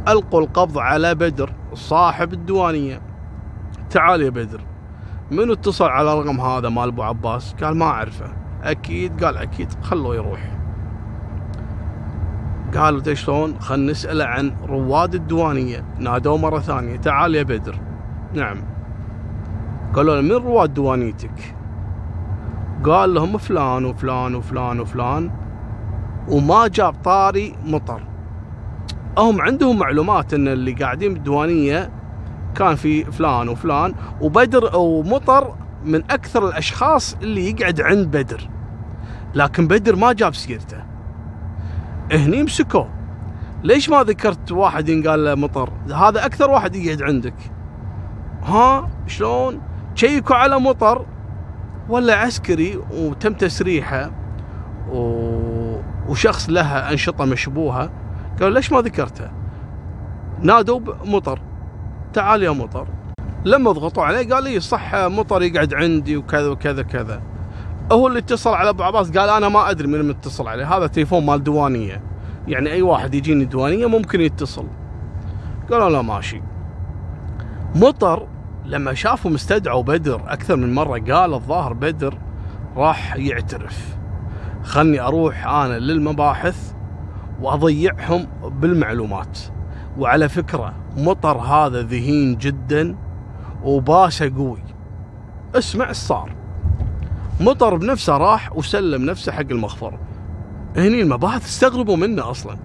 ألقوا 0.07 0.41
القبض 0.41 0.77
على 0.77 1.15
بدر 1.15 1.53
صاحب 1.73 2.33
الديوانية. 2.33 3.01
تعال 3.89 4.21
يا 4.21 4.29
بدر 4.29 4.61
منو 5.31 5.53
اتصل 5.53 5.85
على 5.85 6.13
الرقم 6.13 6.41
هذا 6.41 6.69
مال 6.69 6.87
أبو 6.87 7.03
عباس؟ 7.03 7.55
قال 7.63 7.77
ما 7.77 7.85
أعرفه. 7.85 8.33
أكيد 8.63 9.23
قال 9.23 9.37
أكيد 9.37 9.67
خلوه 9.81 10.15
يروح. 10.15 10.56
قالوا 12.75 13.13
شلون؟ 13.13 13.59
خلنا 13.59 13.91
نسأله 13.91 14.25
عن 14.25 14.51
رواد 14.67 15.15
الديوانية. 15.15 15.85
نادوه 15.99 16.37
مرة 16.37 16.59
ثانية. 16.59 16.97
تعال 16.97 17.35
يا 17.35 17.43
بدر. 17.43 17.79
نعم. 18.33 18.57
قالوا 19.93 20.15
له 20.15 20.21
من 20.21 20.31
رواد 20.31 20.73
ديوانيتك؟ 20.73 21.55
قال 22.83 23.13
لهم 23.13 23.37
فلان 23.37 23.85
وفلان 23.85 24.35
وفلان 24.35 24.79
وفلان. 24.79 25.31
وما 26.27 26.67
جاب 26.67 26.93
طاري 27.03 27.55
مطر. 27.65 28.03
هم 29.17 29.41
عندهم 29.41 29.79
معلومات 29.79 30.33
إن 30.33 30.47
اللي 30.47 30.71
قاعدين 30.71 31.13
بالديوانية 31.13 31.89
كان 32.55 32.75
في 32.75 33.03
فلان 33.03 33.49
وفلان 33.49 33.93
وبدر 34.21 34.75
ومطر 34.75 35.55
من 35.85 36.03
أكثر 36.11 36.47
الأشخاص 36.47 37.15
اللي 37.21 37.49
يقعد 37.49 37.81
عند 37.81 38.07
بدر. 38.17 38.49
لكن 39.35 39.67
بدر 39.67 39.95
ما 39.95 40.13
جاب 40.13 40.35
سيرته. 40.35 40.96
هني 42.11 42.43
مسكوه 42.43 42.89
ليش 43.63 43.89
ما 43.89 44.03
ذكرت 44.03 44.51
واحد 44.51 44.89
ينقال 44.89 45.25
له 45.25 45.35
مطر؟ 45.35 45.69
هذا 45.95 46.25
أكثر 46.25 46.49
واحد 46.49 46.75
يقعد 46.75 47.01
عندك. 47.01 47.33
ها؟ 48.43 48.89
شلون؟ 49.07 49.61
شيكوا 49.95 50.35
على 50.35 50.59
مطر 50.59 51.05
ولا 51.89 52.15
عسكري 52.15 52.79
وتم 52.93 53.33
تسريحه 53.33 54.11
و... 54.91 54.99
وشخص 56.07 56.49
لها 56.49 56.91
أنشطة 56.91 57.25
مشبوهة. 57.25 57.89
قالوا 58.39 58.55
ليش 58.55 58.71
ما 58.71 58.81
ذكرته؟ 58.81 59.31
نادوا 60.39 60.79
بمطر. 60.79 61.39
تعال 62.13 62.43
يا 62.43 62.51
مطر. 62.51 62.87
لما 63.45 63.71
ضغطوا 63.71 64.03
عليه 64.03 64.33
قال 64.33 64.43
لي 64.43 64.59
صح 64.59 64.95
مطر 64.95 65.41
يقعد 65.41 65.73
عندي 65.73 66.17
وكذا 66.17 66.47
وكذا 66.47 66.83
كذا 66.83 67.21
هو 67.91 68.07
اللي 68.07 68.19
اتصل 68.19 68.53
على 68.53 68.69
أبو 68.69 68.83
عباس 68.83 69.11
قال 69.11 69.29
أنا 69.29 69.49
ما 69.49 69.69
أدري 69.69 69.87
من 69.87 70.07
متصل 70.07 70.47
عليه 70.47 70.77
هذا 70.77 70.87
تليفون 70.87 71.25
مال 71.25 71.43
ديوانيه 71.43 72.01
يعني 72.47 72.71
أي 72.71 72.81
واحد 72.81 73.13
يجيني 73.13 73.45
ديوانيه 73.45 73.85
ممكن 73.85 74.21
يتصل. 74.21 74.65
قالوا 75.71 75.89
لا 75.89 76.01
ماشي. 76.01 76.41
مطر 77.75 78.27
لما 78.65 78.93
شافوا 78.93 79.31
مستدعوا 79.31 79.83
بدر 79.83 80.21
أكثر 80.27 80.55
من 80.55 80.75
مرة 80.75 80.99
قال 80.99 81.33
الظاهر 81.33 81.73
بدر 81.73 82.17
راح 82.75 83.15
يعترف. 83.15 83.97
خلني 84.63 84.99
أروح 84.99 85.47
أنا 85.47 85.79
للمباحث 85.79 86.73
وأضيعهم 87.41 88.27
بالمعلومات. 88.43 89.39
وعلى 89.97 90.29
فكرة 90.29 90.73
مطر 90.97 91.37
هذا 91.37 91.81
ذهين 91.81 92.37
جدا 92.37 92.95
وباسه 93.63 94.35
قوي. 94.35 94.63
اسمع 95.55 95.89
الصار 95.89 96.36
مطر 97.39 97.75
بنفسه 97.75 98.17
راح 98.17 98.57
وسلم 98.57 99.05
نفسه 99.05 99.31
حق 99.31 99.45
المخفر 99.51 99.93
هني 100.77 101.01
المباحث 101.01 101.45
استغربوا 101.45 101.95
منه 101.97 102.31
أصلا. 102.31 102.57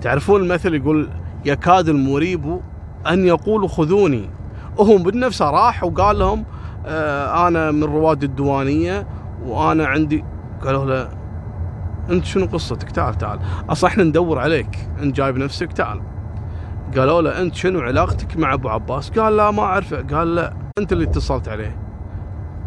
تعرفون 0.00 0.42
المثل 0.42 0.74
يقول 0.74 1.08
يكاد 1.44 1.88
المريب 1.88 2.60
أن 3.08 3.26
يقول 3.26 3.68
خذوني. 3.68 4.30
وهو 4.78 4.98
بنفسه 4.98 5.50
راح 5.50 5.84
وقال 5.84 6.18
لهم 6.18 6.44
آه 6.86 7.48
أنا 7.48 7.70
من 7.70 7.84
رواد 7.84 8.22
الديوانية 8.22 9.06
وأنا 9.44 9.86
عندي 9.86 10.24
قالوا 10.64 10.84
له 10.84 11.08
أنت 12.10 12.24
شنو 12.24 12.46
قصتك؟ 12.46 12.90
تعال 12.90 13.14
تعال. 13.14 13.38
أصلا 13.70 13.90
إحنا 13.90 14.04
ندور 14.04 14.38
عليك. 14.38 14.88
أنت 15.02 15.16
جايب 15.16 15.36
نفسك 15.36 15.72
تعال. 15.72 16.02
قالوا 16.96 17.22
له 17.22 17.42
أنت 17.42 17.54
شنو 17.54 17.80
علاقتك 17.80 18.36
مع 18.36 18.54
أبو 18.54 18.68
عباس؟ 18.68 19.10
قال 19.10 19.36
لا 19.36 19.50
ما 19.50 19.62
أعرفه. 19.62 20.02
قال 20.02 20.34
لا 20.34 20.54
أنت 20.78 20.92
اللي 20.92 21.04
اتصلت 21.04 21.48
عليه. 21.48 21.89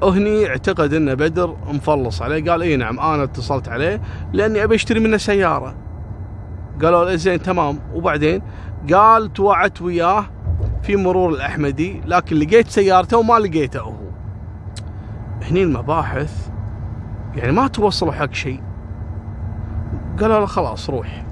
وهني 0.03 0.47
اعتقد 0.47 0.93
إن 0.93 1.15
بدر 1.15 1.55
مفلص 1.67 2.21
عليه. 2.21 2.51
قال 2.51 2.61
اي 2.61 2.75
نعم 2.75 2.99
أنا 2.99 3.23
اتصلت 3.23 3.69
عليه 3.69 4.01
لأني 4.33 4.63
أبي 4.63 4.75
أشتري 4.75 4.99
منه 4.99 5.17
سيارة. 5.17 5.75
قالوا 6.81 7.05
له 7.05 7.15
زين 7.15 7.41
تمام. 7.41 7.79
وبعدين 7.93 8.41
قال 8.93 9.33
توعدت 9.33 9.81
وياه 9.81 10.25
في 10.83 10.95
مرور 10.95 11.29
الأحمدي 11.29 12.01
لكن 12.05 12.35
لقيت 12.35 12.67
سيارته 12.67 13.17
وما 13.17 13.39
لقيته 13.39 13.79
هو. 13.79 13.93
هني 15.41 15.63
المباحث 15.63 16.49
يعني 17.35 17.51
ما 17.51 17.67
توصلوا 17.67 18.11
حق 18.11 18.33
شيء. 18.33 18.61
قالوا 20.19 20.39
له 20.39 20.45
خلاص 20.45 20.89
روح. 20.89 21.25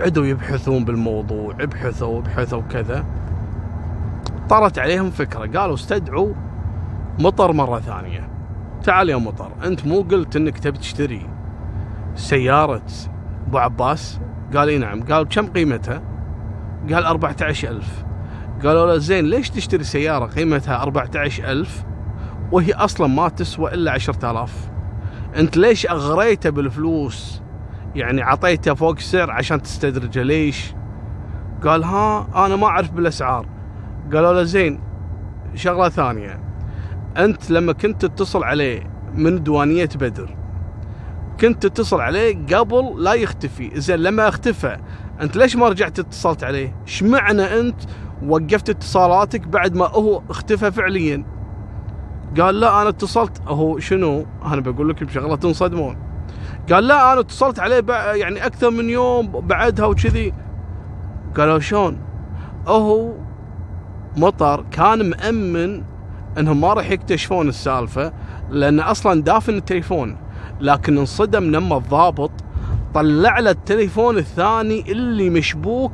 قعدوا 0.00 0.26
يبحثون 0.26 0.84
بالموضوع 0.84 1.54
ابحثوا 1.60 2.18
ابحثوا 2.18 2.62
كذا. 2.70 3.04
طرت 4.48 4.78
عليهم 4.78 5.10
فكرة 5.10 5.60
قالوا 5.60 5.74
استدعوا 5.74 6.34
مطر 7.18 7.52
مرة 7.52 7.80
ثانية. 7.80 8.30
تعال 8.82 9.08
يا 9.08 9.16
مطر 9.16 9.50
أنت 9.64 9.86
مو 9.86 10.00
قلت 10.00 10.36
إنك 10.36 10.58
تبي 10.58 10.78
تشتري 10.78 11.26
سيارة 12.14 12.82
أبو 13.46 13.58
عباس؟ 13.58 14.20
قال 14.56 14.68
إي 14.68 14.78
نعم. 14.78 15.02
قال 15.02 15.28
كم 15.28 15.46
قيمتها؟ 15.46 16.02
قال 16.92 17.04
14000 17.04 18.04
قالوا 18.64 18.86
له 18.86 18.98
زين 18.98 19.24
ليش 19.24 19.50
تشتري 19.50 19.84
سيارة 19.84 20.26
قيمتها 20.26 20.82
14000 20.82 21.84
وهي 22.52 22.72
أصلا 22.72 23.06
ما 23.06 23.28
تسوى 23.28 23.74
إلا 23.74 23.92
10000 23.92 24.70
أنت 25.36 25.56
ليش 25.56 25.86
أغريته 25.86 26.50
بالفلوس؟ 26.50 27.42
يعني 27.94 28.22
عطيته 28.22 28.74
فوق 28.74 28.94
السعر 28.96 29.30
عشان 29.30 29.62
تستدرجه 29.62 30.22
ليش 30.22 30.74
قال 31.64 31.84
ها 31.84 32.28
أنا 32.46 32.56
ما 32.56 32.66
أعرف 32.66 32.90
بالأسعار. 32.90 33.46
قالوا 34.12 34.32
له 34.32 34.42
زين 34.42 34.80
شغلة 35.54 35.88
ثانية. 35.88 36.47
أنت 37.18 37.50
لما 37.50 37.72
كنت 37.72 38.06
تتصل 38.06 38.44
عليه 38.44 38.90
من 39.14 39.42
ديوانيه 39.42 39.88
بدر 39.94 40.36
كنت 41.40 41.66
تتصل 41.66 42.00
عليه 42.00 42.46
قبل 42.46 43.04
لا 43.04 43.14
يختفي. 43.14 43.80
زين 43.80 43.96
لما 43.96 44.28
أختفى 44.28 44.78
أنت 45.20 45.36
ليش 45.36 45.56
ما 45.56 45.68
رجعت 45.68 45.98
اتصلت 45.98 46.44
عليه؟ 46.44 46.76
اشمعنى 46.84 47.42
أنت 47.42 47.80
وقفت 48.26 48.70
اتصالاتك 48.70 49.48
بعد 49.48 49.76
ما 49.76 49.86
هو 49.86 50.22
اختفى 50.30 50.70
فعليا؟ 50.70 51.24
قال 52.40 52.60
لا 52.60 52.82
أنا 52.82 52.88
اتصلت. 52.88 53.42
هو 53.46 53.78
شنو؟ 53.78 54.26
أنا 54.44 54.60
بقول 54.60 54.88
لك 54.88 55.04
بشغلة 55.04 55.36
تنصدمون. 55.36 55.96
قال 56.72 56.86
لا 56.86 57.12
أنا 57.12 57.20
اتصلت 57.20 57.60
عليه 57.60 57.82
يعني 58.14 58.46
أكثر 58.46 58.70
من 58.70 58.90
يوم 58.90 59.26
بعدها 59.26 59.86
وكذي. 59.86 60.34
قالوا 61.36 61.58
شلون؟ 61.58 61.98
هو 62.66 63.12
مطر 64.16 64.64
كان 64.70 65.10
مأمن 65.10 65.82
إنهم 66.38 66.60
ما 66.60 66.72
راح 66.72 66.90
يكتشفون 66.90 67.48
السالفة 67.48 68.12
لأن 68.50 68.80
أصلا 68.80 69.22
دافن 69.22 69.56
التليفون 69.56 70.16
لكن 70.60 70.98
انصدم 70.98 71.44
لما 71.44 71.76
الضابط 71.76 72.30
طلع 72.94 73.38
له 73.38 73.50
التليفون 73.50 74.18
الثاني 74.18 74.92
اللي 74.92 75.30
مشبوك 75.30 75.92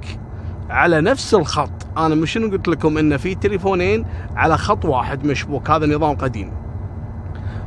على 0.70 1.00
نفس 1.00 1.34
الخط. 1.34 1.98
أنا 1.98 2.14
مش 2.14 2.38
قلت 2.38 2.68
لكم 2.68 2.98
إن 2.98 3.16
في 3.16 3.34
تليفونين 3.34 4.06
على 4.36 4.58
خط 4.58 4.84
واحد 4.84 5.26
مشبوك 5.26 5.70
هذا 5.70 5.86
نظام 5.86 6.16
قديم. 6.16 6.52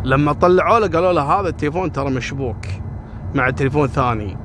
لما 0.04 0.34
طلعوا 0.34 0.80
له 0.80 0.88
قالوا 0.88 1.14
له 1.14 1.22
هذا 1.22 1.50
التليفون 1.50 1.92
ترى 1.92 2.10
مشبوك 2.10 2.66
مع 3.36 3.50
تليفون 3.50 3.88
ثاني. 3.88 4.38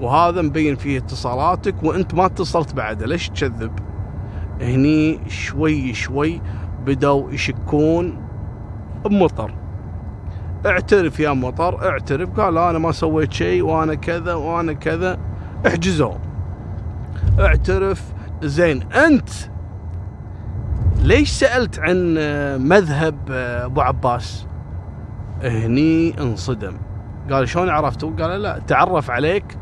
وهذا 0.00 0.42
مبين 0.42 0.76
فيه 0.76 0.98
اتصالاتك 0.98 1.74
وأنت 1.82 2.14
ما 2.14 2.26
اتصلت 2.26 2.74
بعده 2.74 3.06
ليش 3.06 3.28
تكذب؟ 3.28 3.72
هني 4.60 5.20
شوي 5.28 5.94
شوي 5.94 6.40
بدوا 6.86 7.30
يشكون 7.30 8.18
بمطر. 9.04 9.54
اعترف 10.66 11.20
يا 11.20 11.30
مطر 11.30 11.88
اعترف 11.88 12.40
قال 12.40 12.58
أنا 12.58 12.78
ما 12.78 12.92
سويت 12.92 13.32
شيء 13.32 13.62
وأنا 13.62 13.94
كذا 13.94 14.34
وأنا 14.34 14.72
كذا. 14.72 15.18
احجزوه. 15.66 16.18
اعترف 17.40 18.02
زين 18.42 18.92
أنت 18.92 19.28
ليش 21.02 21.30
سألت 21.30 21.78
عن 21.78 22.14
مذهب 22.68 23.14
أبو 23.64 23.80
عباس؟ 23.80 24.46
هني 25.42 26.20
انصدم. 26.20 26.76
قال 27.30 27.48
شلون 27.48 27.68
عرفتوا 27.68 28.10
قال 28.20 28.42
لا 28.42 28.58
تعرف 28.66 29.10
عليك 29.10 29.58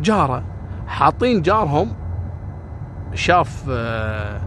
جاره. 0.00 0.42
حاطين 0.86 1.42
جارهم 1.42 1.92
شاف 3.14 3.64
آه، 3.70 4.40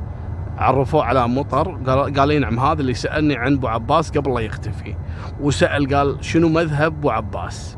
عرفوه 0.62 1.04
على 1.04 1.28
مطر 1.28 1.72
قال 1.72 2.14
قال 2.14 2.42
نعم 2.42 2.60
هذا 2.60 2.82
اللي 2.82 2.94
سألني 2.94 3.36
عن 3.36 3.54
أبو 3.54 3.68
عباس 3.68 4.12
قبل 4.12 4.34
لا 4.34 4.40
يختفي. 4.40 4.96
وسأل 5.40 5.96
قال 5.96 6.26
شنو 6.26 6.50
مذهب 6.50 6.94
أبو 6.94 7.10
عباس؟ 7.10 7.78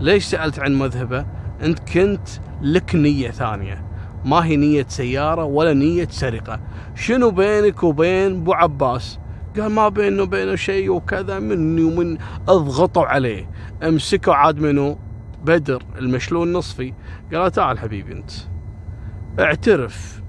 ليش 0.00 0.24
سألت 0.24 0.58
عن 0.58 0.78
مذهبه؟ 0.78 1.26
أنت 1.62 1.78
كنت 1.78 2.28
لك 2.62 2.94
نية 2.94 3.30
ثانية. 3.30 3.84
ما 4.24 4.44
هي 4.44 4.56
نية 4.56 4.86
سيارة 4.88 5.44
ولا 5.44 5.72
نية 5.72 6.08
سرقة. 6.10 6.60
شنو 6.94 7.30
بينك 7.30 7.82
وبين 7.82 8.40
أبو 8.40 8.52
عباس؟ 8.52 9.18
قال 9.56 9.72
ما 9.72 9.88
بينه 9.88 10.22
وبينه 10.22 10.54
شيء 10.54 10.90
وكذا 10.90 11.38
مني 11.38 11.82
ومن 11.82 12.18
أضغطوا 12.48 13.06
عليه. 13.06 13.50
امسكوا 13.82 14.34
عاد 14.34 14.58
منه 14.58 14.98
بدر 15.44 15.82
المشلول 15.98 16.52
نصفي 16.52 16.94
قال 17.34 17.52
تعال 17.52 17.78
حبيبي 17.78 18.12
أنت 18.12 18.30
اعترف 19.40 20.19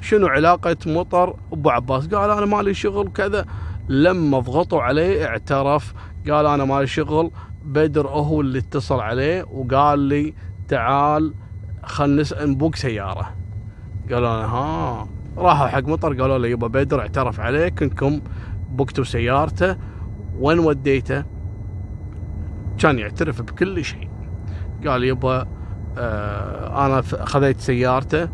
شنو 0.00 0.26
علاقة 0.26 0.76
مطر 0.86 1.36
أبو 1.52 1.70
عباس؟ 1.70 2.06
قال 2.06 2.30
أنا 2.30 2.46
مالي 2.46 2.74
شغل 2.74 3.08
كذا. 3.08 3.46
لما 3.88 4.38
ضغطوا 4.38 4.82
عليه 4.82 5.26
اعترف 5.26 5.94
قال 6.30 6.46
أنا 6.46 6.64
مالي 6.64 6.86
شغل 6.86 7.30
بدر 7.64 8.08
هو 8.08 8.40
اللي 8.40 8.58
اتصل 8.58 9.00
عليه 9.00 9.44
وقال 9.50 9.98
لي 9.98 10.34
تعال 10.68 11.34
خلنا 11.82 12.24
نبوك 12.40 12.76
سيارة. 12.76 13.34
قالوا 14.12 14.28
أنا 14.28 14.44
ها. 14.44 15.08
راحوا 15.36 15.66
حق 15.66 15.82
مطر 15.82 16.20
قالوا 16.20 16.38
له 16.38 16.48
يبا 16.48 16.66
بدر 16.66 17.00
اعترف 17.00 17.40
عليك 17.40 17.82
انكم 17.82 18.20
بوكتوا 18.70 19.04
سيارته 19.04 19.76
وين 20.38 20.58
وديته؟ 20.58 21.24
كان 22.78 22.98
يعترف 22.98 23.42
بكل 23.42 23.84
شيء. 23.84 24.08
قال 24.86 25.04
يبا 25.04 25.46
آه 25.98 26.86
أنا 26.86 27.02
خذيت 27.02 27.60
سيارته 27.60 28.28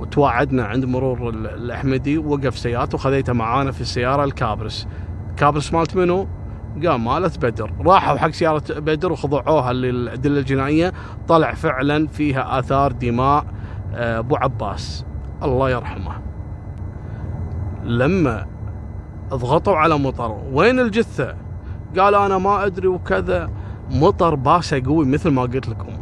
وتواعدنا 0.00 0.64
عند 0.64 0.84
مرور 0.84 1.28
الأحمدي 1.28 2.18
وقف 2.18 2.58
سيارته 2.58 2.94
وخذيته 2.94 3.32
معانا 3.32 3.72
في 3.72 3.80
السيارة 3.80 4.24
الكابرس. 4.24 4.88
كابرس 5.36 5.72
مالت 5.72 5.96
منو؟ 5.96 6.28
قام 6.86 7.04
مالت 7.04 7.46
بدر. 7.46 7.72
راحوا 7.80 8.18
حق 8.18 8.30
سيارة 8.30 8.62
بدر 8.70 9.12
وخضعوها 9.12 9.72
للأدلة 9.72 10.38
الجنائية. 10.38 10.92
طلع 11.28 11.54
فعلا 11.54 12.06
فيها 12.06 12.58
آثار 12.58 12.92
دماء 12.92 13.44
آه، 13.94 14.18
أبو 14.18 14.36
عباس. 14.36 15.04
الله 15.42 15.70
يرحمه. 15.70 16.12
لما 17.84 18.46
ضغطوا 19.30 19.76
على 19.76 19.98
مطر 19.98 20.36
وين 20.52 20.80
الجثة؟ 20.80 21.34
قال 21.98 22.14
أنا 22.14 22.38
ما 22.38 22.66
أدري. 22.66 22.88
وكذا. 22.88 23.50
مطر 23.90 24.34
باسة 24.34 24.82
قوي 24.86 25.06
مثل 25.06 25.30
ما 25.30 25.42
قلت 25.42 25.68
لكم. 25.68 25.92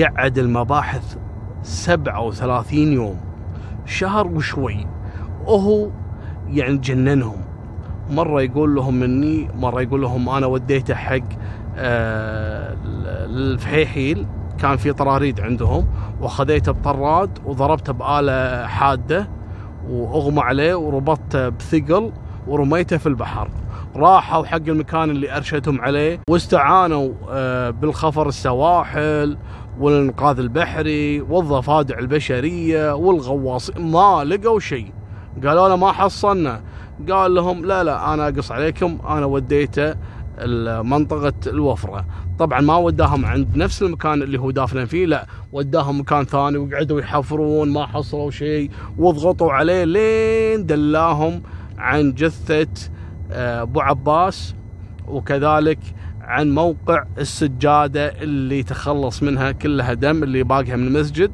قعد 0.00 0.38
المباحث 0.38 1.16
37 1.62 2.92
يوم. 2.92 3.20
شهر 3.86 4.26
وشوي. 4.26 4.86
وهو 5.46 5.88
يعني 6.48 6.78
جننهم. 6.78 7.40
مرة 8.10 8.42
يقول 8.42 8.74
لهم 8.74 8.94
مني 8.94 9.48
مرة 9.58 9.80
يقول 9.82 10.02
لهم 10.02 10.28
أنا 10.28 10.46
وديته 10.46 10.94
حق 10.94 11.18
آه، 11.76 12.76
الفحيحيل. 13.24 14.26
كان 14.58 14.76
في 14.76 14.92
طراريد 14.92 15.40
عندهم. 15.40 15.86
وخذيته 16.20 16.72
بطراد 16.72 17.30
وضربته 17.44 17.92
بآلة 17.92 18.66
حادة 18.66 19.28
وأغمى 19.90 20.40
عليه 20.40 20.74
وربطته 20.74 21.48
بثقل 21.48 22.12
ورميته 22.46 22.96
في 22.96 23.06
البحر. 23.06 23.50
راحوا 23.96 24.44
حق 24.44 24.56
المكان 24.56 25.10
اللي 25.10 25.36
أرشدهم 25.36 25.80
عليه 25.80 26.20
واستعانوا 26.30 27.12
آه، 27.30 27.70
بالخفر 27.70 28.28
السواحل 28.28 29.36
والإنقاذ 29.80 30.38
البحري 30.38 31.20
والضفادع 31.20 31.98
البشرية 31.98 32.94
والغواص 32.94 33.70
ما 33.76 34.24
لقوا 34.24 34.60
شيء. 34.60 34.92
قالوا 35.44 35.68
له 35.68 35.76
ما 35.76 35.92
حصلنا. 35.92 36.60
قال 37.10 37.34
لهم 37.34 37.64
لا 37.64 37.84
لا 37.84 38.14
أنا 38.14 38.28
أقص 38.28 38.52
عليكم 38.52 38.98
أنا 39.08 39.26
وديته 39.26 39.94
منطقة 40.82 41.32
الوفرة. 41.46 42.04
طبعا 42.38 42.60
ما 42.60 42.76
وداهم 42.76 43.24
عند 43.24 43.56
نفس 43.56 43.82
المكان 43.82 44.22
اللي 44.22 44.40
هو 44.40 44.50
دافن 44.50 44.84
فيه 44.84 45.06
لا 45.06 45.26
وداهم 45.52 46.00
مكان 46.00 46.24
ثاني 46.24 46.58
وقعدوا 46.58 47.00
يحفرون 47.00 47.68
ما 47.72 47.86
حصلوا 47.86 48.30
شيء 48.30 48.70
وضغطوا 48.98 49.52
عليه 49.52 49.84
لين 49.84 50.66
دلاهم 50.66 51.42
عن 51.78 52.12
جثة 52.12 52.66
آه، 53.32 53.62
أبو 53.62 53.80
عباس. 53.80 54.54
وكذلك 55.08 55.78
عن 56.28 56.54
موقع 56.54 57.04
السجادة 57.18 58.06
اللي 58.06 58.62
تخلص 58.62 59.22
منها 59.22 59.52
كلها 59.52 59.94
دم 59.94 60.22
اللي 60.22 60.42
باقيها 60.42 60.76
من 60.76 60.86
المسجد. 60.86 61.30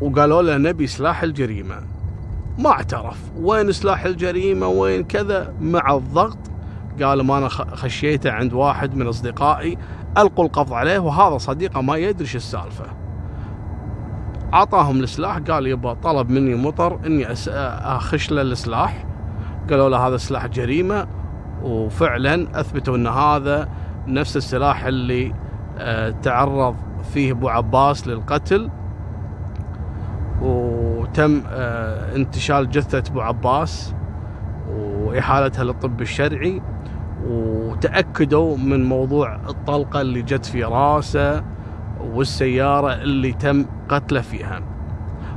وقالوا 0.00 0.42
له 0.42 0.56
نبي 0.56 0.86
سلاح 0.86 1.22
الجريمة. 1.22 1.76
ما 2.58 2.70
اعترف. 2.70 3.30
وين 3.36 3.72
سلاح 3.72 4.04
الجريمة؟ 4.04 4.66
وين 4.66 5.04
كذا؟ 5.04 5.54
مع 5.60 5.94
الضغط. 5.94 6.38
قال 7.02 7.20
ما 7.20 7.38
أنا 7.38 7.48
خشيته 7.48 8.30
عند 8.30 8.52
واحد 8.52 8.94
من 8.94 9.06
أصدقائي. 9.06 9.78
ألقوا 10.18 10.44
القبض 10.44 10.72
عليه 10.72 10.98
وهذا 10.98 11.38
صديقه 11.38 11.80
ما 11.80 11.96
يدري 11.96 12.26
شو 12.26 12.38
السالفة. 12.38 12.84
أعطاهم 14.54 15.00
السلاح 15.00 15.38
قال 15.38 15.66
يبا 15.66 15.94
طلب 15.94 16.30
مني 16.30 16.54
مطر 16.54 17.06
إني 17.06 17.26
أخش 17.96 18.30
له 18.30 18.42
السلاح. 18.42 19.06
قالوا 19.70 19.88
له 19.88 20.06
هذا 20.06 20.16
سلاح 20.16 20.46
جريمة. 20.46 21.19
وفعلا 21.62 22.60
أثبتوا 22.60 22.96
أن 22.96 23.06
هذا 23.06 23.68
نفس 24.06 24.36
السلاح 24.36 24.84
اللي 24.84 25.34
آه، 25.78 26.10
تعرض 26.10 26.76
فيه 27.14 27.32
أبو 27.32 27.48
عباس 27.48 28.06
للقتل. 28.08 28.70
وتم 30.42 31.42
آه، 31.48 32.16
انتشال 32.16 32.70
جثة 32.70 33.10
أبو 33.10 33.20
عباس 33.20 33.94
وإحالتها 34.70 35.64
للطب 35.64 36.00
الشرعي. 36.00 36.62
وتأكدوا 37.26 38.56
من 38.56 38.84
موضوع 38.84 39.36
الطلقة 39.36 40.00
اللي 40.00 40.22
جت 40.22 40.46
في 40.46 40.64
راسه 40.64 41.44
والسيارة 42.00 42.94
اللي 42.94 43.32
تم 43.32 43.64
قتله 43.88 44.20
فيها. 44.20 44.60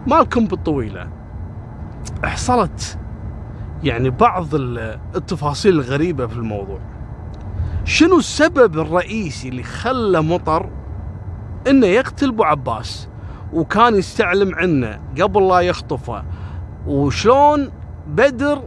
مالكم 0.08 0.46
بالطويلة. 0.46 1.08
حصلت 2.24 2.98
يعني 3.84 4.10
بعض 4.10 4.48
التفاصيل 5.16 5.74
الغريبة 5.74 6.28
في 6.28 6.36
الموضوع. 6.36 6.80
شنو 7.86 8.18
السبب 8.18 8.80
الرئيسي 8.80 9.50
اللي 9.50 9.64
خلى 9.64 10.22
مطر 10.22 10.70
إنه 11.68 11.88
يقتل 11.88 12.28
أبو 12.28 12.44
عباس؟ 12.44 13.10
وكان 13.54 13.96
يستعلم 13.96 14.56
عنه 14.56 15.00
قبل 15.22 15.48
لا 15.48 15.60
يخطفه. 15.60 16.24
وشلون 16.88 17.70
بدر 18.08 18.62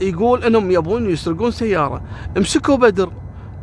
يقول 0.00 0.44
إنهم 0.44 0.70
يبون 0.70 1.10
يسرقون 1.10 1.50
سيارة؟ 1.50 2.02
امسكوا 2.36 2.76
بدر. 2.76 3.12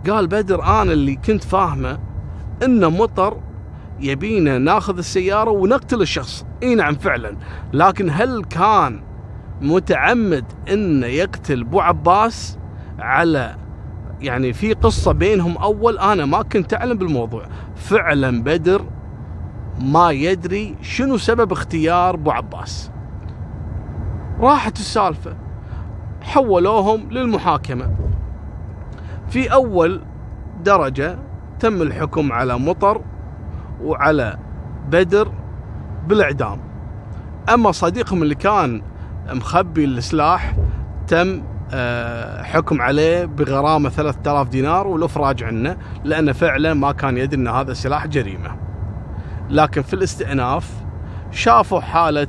قال 0.10 0.28
بدر 0.28 0.64
أنا 0.64 0.94
اللي 0.94 1.16
كنت 1.16 1.44
فاهمه 1.44 2.00
انه 2.64 2.90
مطر 2.90 3.38
يبينا 4.00 4.58
ناخذ 4.58 4.98
السيارة 4.98 5.50
ونقتل 5.50 6.02
الشخص. 6.02 6.46
إي 6.64 6.76
نعم 6.76 6.96
فعلا. 6.96 7.38
لكن 7.74 8.10
هل 8.10 8.44
كان 8.44 9.04
متعمد 9.62 10.45
انه 10.69 11.08
يقتل 11.08 11.62
أبو 11.62 11.82
عباس 11.82 12.58
على 13.00 13.56
يعني 14.21 14.54
في 14.54 14.74
قصة 14.74 15.12
بينهم 15.12 15.58
أول. 15.58 16.00
أنا 16.00 16.26
ما 16.26 16.41
كنت 16.41 16.74
أعلم 16.74 16.97
بالموضوع. 16.97 17.45
فعلا 17.76 18.43
بدر 18.43 18.86
ما 19.80 20.12
يدري 20.12 20.76
شنو 20.82 21.17
سبب 21.17 21.52
اختيار 21.52 22.15
أبو 22.15 22.32
عباس. 22.32 22.91
راحت 24.39 24.80
السالفة 24.80 25.36
حولوهم 26.21 27.12
للمحاكمة. 27.12 27.95
في 29.30 29.54
أول 29.54 30.02
درجة 30.63 31.19
تم 31.60 31.82
الحكم 31.82 32.32
على 32.32 32.60
مطر 32.60 33.02
وعلى 33.84 34.38
بدر 34.89 35.32
بالإعدام. 36.08 36.60
أما 37.54 37.71
صديقهم 37.71 38.24
اللي 38.24 38.36
كان 38.36 38.82
مخبي 39.30 39.86
السلاح 39.86 40.56
تم 41.08 41.44
آه، 41.74 42.44
حكم 42.44 42.82
عليه 42.82 43.26
بغرامة 43.26 43.90
3000 43.90 44.50
دينار 44.50 44.88
والافراج 44.88 45.44
عنه 45.44 45.78
لأنه 46.04 46.32
فعلا 46.32 46.74
ما 46.74 46.92
كان 46.92 47.18
يدري 47.18 47.42
إن 47.42 47.48
هذا 47.48 47.72
السلاح 47.72 48.08
جريمة. 48.08 48.56
لكن 49.50 49.82
في 49.82 49.94
الاستئناف 49.94 50.70
شافوا 51.32 51.80
حالة 51.80 52.28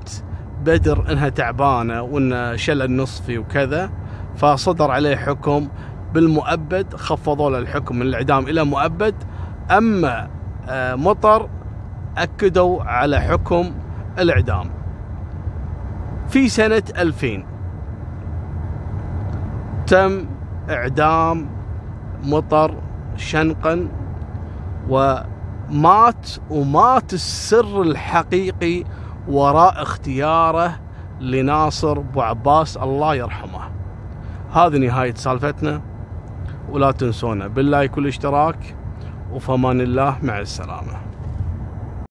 بدر 0.65 1.13
إنها 1.13 1.29
تعبانة 1.29 2.03
وان 2.03 2.57
شلل 2.57 2.97
نصفي 2.97 3.39
وكذا 3.39 3.91
فصدر 4.37 4.91
عليه 4.91 5.17
حكم. 5.17 5.69
بالمؤبد 6.15 6.95
خفضوا 6.95 7.51
له 7.51 7.59
الحكم 7.59 7.97
من 7.97 8.03
الإعدام 8.03 8.49
إلى 8.49 8.65
مؤبد. 8.65 9.15
أما 9.71 10.29
آه، 10.69 10.95
مطر 10.95 11.49
أكدوا 12.17 12.83
على 12.83 13.21
حكم 13.21 13.73
الإعدام. 14.19 14.82
في 16.33 16.49
سنة 16.49 16.83
2000 16.99 17.45
تم 19.87 20.27
إعدام 20.71 21.49
مطر 22.25 22.75
شنقا 23.17 23.89
و 24.89 25.17
مات 25.71 26.31
ومات 26.51 27.13
السر 27.13 27.83
الحقيقي 27.83 28.85
وراء 29.29 29.83
اختياره 29.83 30.79
لناصر 31.21 31.99
أبو 31.99 32.21
عباس 32.21 32.77
الله 32.77 33.15
يرحمه. 33.15 33.61
هذه 34.53 34.77
نهاية 34.77 35.15
سالفتنا. 35.15 35.81
ولا 36.71 36.91
تنسونا 36.91 37.47
بالله 37.47 37.87
كل 37.87 38.07
اشتراك 38.07 38.77
وفمان 39.33 39.81
الله 39.81 40.17
مع 40.23 40.39
السلامة. 40.39 41.02